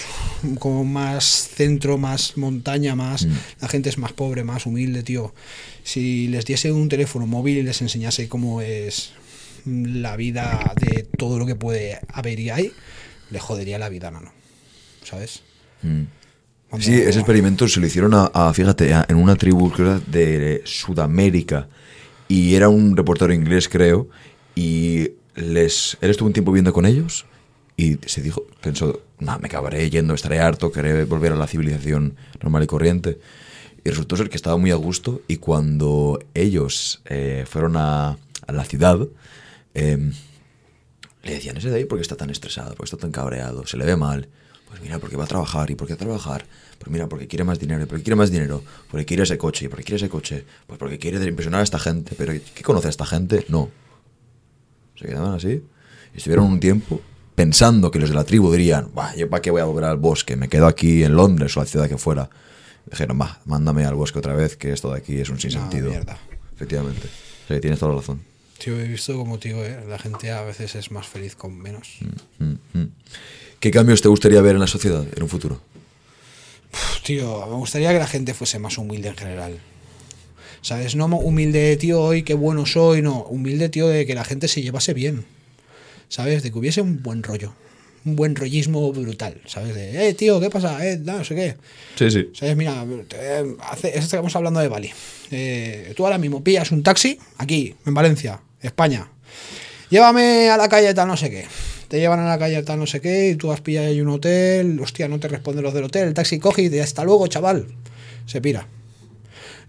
[0.59, 3.27] como más centro, más montaña, más
[3.61, 5.35] la gente es más pobre, más humilde, tío.
[5.83, 9.13] Si les diese un teléfono móvil y les enseñase cómo es
[9.67, 12.73] la vida de todo lo que puede haber y hay,
[13.31, 14.33] le jodería la vida, no, no.
[15.05, 15.43] ¿Sabes?
[16.79, 19.73] Sí, ese experimento se lo hicieron a, a, fíjate, en una tribu
[20.07, 21.69] de Sudamérica.
[22.29, 24.09] Y era un reportero inglés, creo.
[24.55, 27.27] Y les, él estuvo un tiempo viviendo con ellos.
[27.77, 32.15] Y se dijo, pensó, no, me acabaré yendo, estaré harto, querré volver a la civilización
[32.41, 33.19] normal y corriente.
[33.83, 35.23] Y resultó ser que estaba muy a gusto.
[35.27, 38.17] Y cuando ellos eh, fueron a,
[38.47, 39.09] a la ciudad,
[39.75, 40.13] em,
[41.23, 43.85] le decían, ese de ahí porque está tan estresado, porque está tan cabreado, se le
[43.85, 44.29] ve mal.
[44.71, 46.47] Pues mira, porque va a trabajar, y porque a trabajar.
[46.79, 49.67] Pues mira, porque quiere más dinero, y porque quiere más dinero, porque quiere ese coche,
[49.67, 52.15] y porque quiere ese coche, pues porque quiere impresionar a esta gente.
[52.17, 53.45] Pero ¿qué conoce a esta gente?
[53.49, 53.69] No.
[54.97, 55.63] Se quedaban así.
[56.15, 57.01] Y estuvieron un tiempo
[57.35, 59.97] pensando que los de la tribu dirían, "Buah, ¿yo para qué voy a volver al
[59.97, 60.37] bosque?
[60.37, 62.31] Me quedo aquí en Londres o la ciudad que fuera.
[62.91, 65.91] Dijeron, va, mándame al bosque otra vez, que esto de aquí es un sinsentido.
[65.91, 66.19] mierda.
[66.55, 67.09] Efectivamente.
[67.49, 68.21] Sí, tienes toda la razón.
[68.59, 71.99] Tío, he visto como, tío, eh, la gente a veces es más feliz con menos.
[72.39, 72.89] Mm, mm.
[73.61, 75.61] ¿Qué cambios te gustaría ver en la sociedad en un futuro?
[77.05, 79.59] Tío, me gustaría que la gente fuese más humilde en general.
[80.63, 80.97] ¿Sabes?
[80.97, 83.23] No humilde, tío, hoy qué bueno soy, no.
[83.25, 85.27] Humilde, tío, de que la gente se llevase bien.
[86.09, 86.43] ¿Sabes?
[86.43, 87.53] De que hubiese un buen rollo.
[88.07, 89.75] Un buen rollismo brutal, ¿sabes?
[89.75, 90.87] De, eh, tío, ¿qué pasa?
[90.87, 91.57] Eh, no, sé qué.
[91.97, 92.31] Sí, sí.
[92.33, 92.57] ¿Sabes?
[92.57, 92.87] Mira,
[93.71, 94.91] hace, estamos hablando de Bali.
[95.31, 99.11] Eh, tú ahora mismo pillas un taxi aquí, en Valencia, España.
[99.91, 101.47] Llévame a la calle tal no sé qué.
[101.91, 104.11] Te llevan a la calle tal no sé qué y tú vas pillado ahí un
[104.11, 104.79] hotel.
[104.79, 106.07] Hostia, no te responden los del hotel.
[106.07, 107.67] El taxi coge y dice hasta luego, chaval.
[108.27, 108.69] Se pira.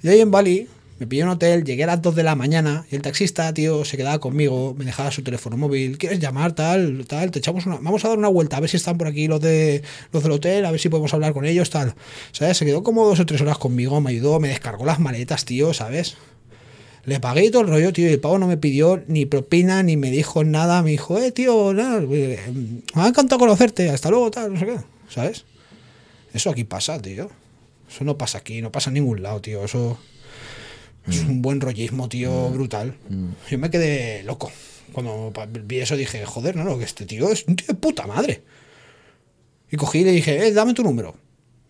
[0.04, 0.68] Y ahí en Bali
[1.00, 3.84] me pillé un hotel, llegué a las 2 de la mañana y el taxista, tío,
[3.86, 5.98] se quedaba conmigo, me dejaba su teléfono móvil.
[5.98, 6.52] ¿Quieres llamar?
[6.52, 7.78] Tal, tal, te echamos una.
[7.78, 10.34] Vamos a dar una vuelta, a ver si están por aquí los de los del
[10.34, 11.96] hotel, a ver si podemos hablar con ellos, tal.
[12.34, 12.56] ¿Sabes?
[12.56, 15.74] Se quedó como dos o tres horas conmigo, me ayudó, me descargó las maletas, tío,
[15.74, 16.18] ¿sabes?
[17.06, 19.98] Le pagué todo el rollo, tío, y el pavo no me pidió ni propina, ni
[19.98, 20.84] me dijo nada.
[20.84, 22.40] Me dijo, eh, tío, nada, eh,
[22.94, 24.78] me ha encantado conocerte, hasta luego, tal, no sé qué,
[25.10, 25.46] ¿sabes?
[26.34, 27.30] Eso aquí pasa, tío.
[27.90, 29.66] Eso no pasa aquí, no pasa en ningún lado, tío.
[29.66, 29.98] Eso
[31.08, 32.96] es un buen rollismo, tío, brutal.
[33.50, 34.52] Yo me quedé loco.
[34.94, 35.34] Cuando
[35.66, 38.44] vi eso dije, joder, no, no, que este tío es un tío de puta madre.
[39.72, 41.16] Y cogí y le dije, eh, dame tu número.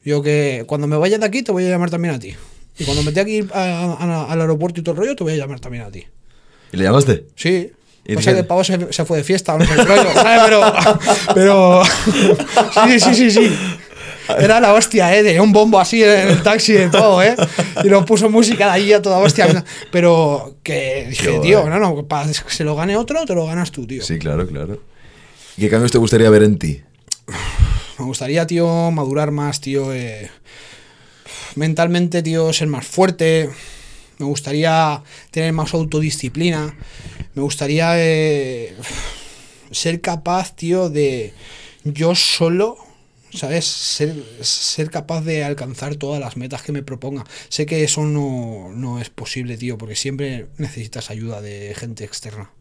[0.03, 2.33] Yo que cuando me vayas de aquí te voy a llamar también a ti.
[2.79, 5.23] Y cuando me tenga que ir a- a- al aeropuerto y todo el rollo, te
[5.23, 6.05] voy a llamar también a ti.
[6.71, 7.25] ¿Y le llamaste?
[7.35, 7.71] Sí.
[8.05, 8.35] ¿Y Pasa qué?
[8.35, 10.41] que el pavo se, se fue de fiesta, no sé qué rollo, ¿sabes?
[10.45, 10.73] Pero,
[11.35, 11.83] pero
[12.87, 13.55] sí, sí, sí, sí.
[14.39, 15.23] Era la hostia, ¿eh?
[15.23, 17.35] De un bombo así en el taxi y todo, ¿eh?
[17.83, 19.63] Y nos puso música de allí a toda hostia.
[19.91, 23.71] Pero que dije, tío, no, no, para que se lo gane otro, te lo ganas
[23.71, 24.01] tú, tío.
[24.03, 24.81] Sí, claro, claro.
[25.57, 26.81] ¿Y qué cambios te gustaría ver en ti?
[27.99, 29.93] Me gustaría, tío, madurar más, tío.
[29.93, 30.31] eh,
[31.57, 33.49] mentalmente, tío, ser más fuerte.
[34.19, 36.75] Me gustaría tener más autodisciplina.
[37.33, 38.75] Me gustaría eh,
[39.71, 41.33] ser capaz, tío, de
[41.83, 42.77] yo solo,
[43.33, 43.65] ¿sabes?
[43.65, 47.23] Ser, ser capaz de alcanzar todas las metas que me proponga.
[47.49, 52.51] Sé que eso no, no es posible, tío, porque siempre necesitas ayuda de gente externa.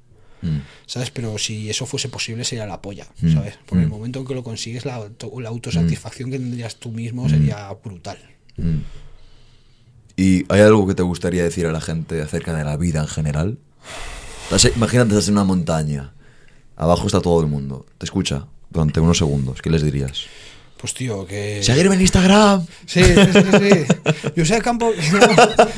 [0.43, 0.61] Mm.
[0.87, 1.11] ¿Sabes?
[1.11, 3.35] Pero si eso fuese posible sería la polla, Mm.
[3.35, 3.59] ¿sabes?
[3.67, 3.91] Por el Mm.
[3.91, 8.19] momento en que lo consigues, la, auto- la autosatisfacción que tendrías tú mismo sería brutal.
[8.61, 8.83] Mm.
[10.17, 13.09] ¿Y hay algo que te gustaría decir a la gente acerca de la vida en
[13.09, 13.59] general?
[14.77, 16.13] Imagínate, estás en una montaña.
[16.77, 17.87] Abajo está todo el mundo.
[17.99, 19.63] Te escucha durante unos segundos.
[19.63, 20.25] ¿Qué les dirías?
[20.77, 21.63] Pues tío, que...
[21.63, 22.67] Seguirme en Instagram.
[22.87, 23.85] Sí, sí, sí, sí.
[24.35, 24.91] Yo sé el campo...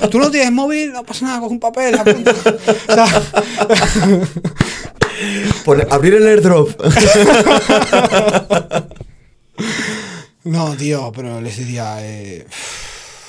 [0.01, 2.33] no, tú no tienes móvil, no pasa nada, coge un papel, apunta.
[5.66, 6.70] O sea, abrir el airdrop.
[10.45, 11.97] no, tío, pero les diría...
[12.01, 12.47] eh,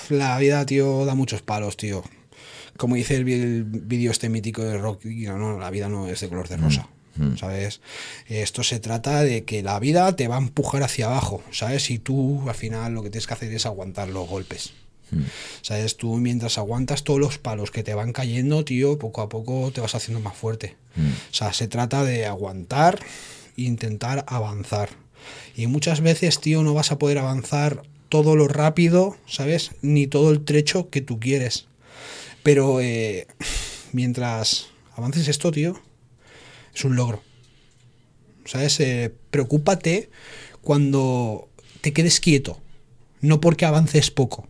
[0.10, 2.04] la vida, tío, da muchos palos, tío.
[2.78, 6.20] Como dice el, el vídeo este mítico de Rocky, no, no, la vida no es
[6.22, 6.88] de color de rosa.
[7.38, 7.80] ¿Sabes?
[8.28, 11.92] Esto se trata de que la vida te va a empujar hacia abajo, ¿sabes?
[11.92, 14.74] Y tú al final lo que tienes que hacer es aguantar los golpes.
[15.62, 15.96] ¿Sabes?
[15.96, 19.80] Tú mientras aguantas todos los palos que te van cayendo, tío, poco a poco te
[19.80, 20.76] vas haciendo más fuerte.
[20.98, 23.00] O sea, se trata de aguantar
[23.58, 24.90] e intentar avanzar.
[25.56, 29.72] Y muchas veces, tío, no vas a poder avanzar todo lo rápido, ¿sabes?
[29.82, 31.68] Ni todo el trecho que tú quieres.
[32.44, 33.28] Pero eh,
[33.92, 35.80] mientras avances esto, tío,
[36.74, 37.24] es un logro.
[38.46, 38.80] ¿Sabes?
[38.80, 40.10] Eh, preocúpate
[40.62, 41.50] cuando
[41.82, 42.62] te quedes quieto,
[43.22, 44.48] no porque avances poco.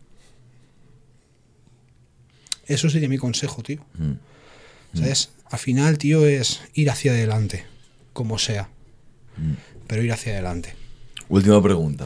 [2.65, 3.85] Eso sería mi consejo, tío.
[4.93, 5.31] ¿Sabes?
[5.49, 7.65] Al final, tío, es ir hacia adelante,
[8.13, 8.69] como sea.
[9.87, 10.82] Pero ir hacia adelante.
[11.29, 12.05] Última pregunta.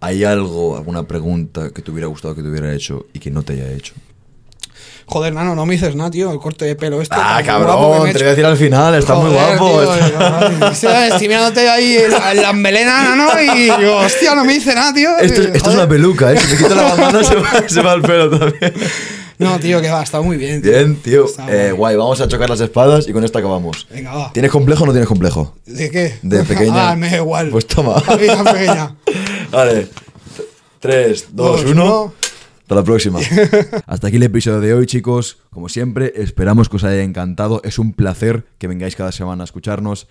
[0.00, 3.42] ¿Hay algo, alguna pregunta que te hubiera gustado que te hubiera hecho y que no
[3.42, 3.94] te haya hecho?
[5.08, 6.32] Joder, nano, no me dices nada, tío.
[6.32, 7.14] El corte de pelo este.
[7.16, 9.80] Ah, me cabrón, te voy a decir al final, está muy Joder, guapo.
[9.82, 13.40] tío, está- Estoy mirándote ahí en la, en la melena, ¿no?
[13.40, 15.16] Y digo, hostia, no me dice nada, tío.
[15.18, 16.38] Esto, es- esto es una peluca, ¿eh?
[16.38, 18.72] Si te quito la bandana se va, se va el pelo también.
[19.38, 20.62] No, tío, que va, está muy bien.
[20.62, 20.70] tío.
[20.72, 21.26] Bien, tío.
[21.48, 21.96] Eh, guay.
[21.96, 23.86] vamos a chocar las espadas y con esto acabamos.
[23.90, 24.32] Venga, va.
[24.32, 25.54] ¿Tienes complejo o no tienes complejo?
[25.66, 26.14] ¿De qué?
[26.22, 26.90] De pequeña.
[26.90, 27.50] Ah, me da igual.
[27.50, 28.02] Pues toma.
[28.18, 28.96] Vida pequeña.
[29.50, 29.88] Vale.
[30.80, 31.70] 3, 2, Dos, 1.
[31.84, 32.14] uno.
[32.62, 33.20] Hasta la próxima.
[33.86, 35.38] Hasta aquí el episodio de hoy, chicos.
[35.50, 37.60] Como siempre, esperamos que os haya encantado.
[37.62, 40.08] Es un placer que vengáis cada semana a escucharnos.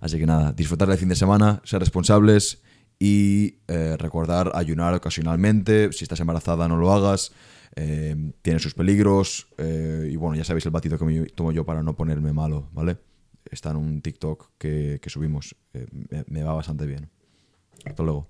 [0.00, 2.62] Así que nada, disfrutar del fin de semana, ser responsables
[2.98, 5.92] y eh, recordar ayunar ocasionalmente.
[5.92, 7.32] Si estás embarazada, no lo hagas.
[7.82, 9.48] Eh, tiene sus peligros.
[9.56, 12.68] eh, y bueno, ya sabéis el batido que me tomo yo para no ponerme malo,
[12.72, 12.98] ¿vale?
[13.50, 15.56] Está en un TikTok que, que subimos.
[15.72, 17.08] Eh, me- me va bastante bien.
[17.86, 18.28] Hasta luego.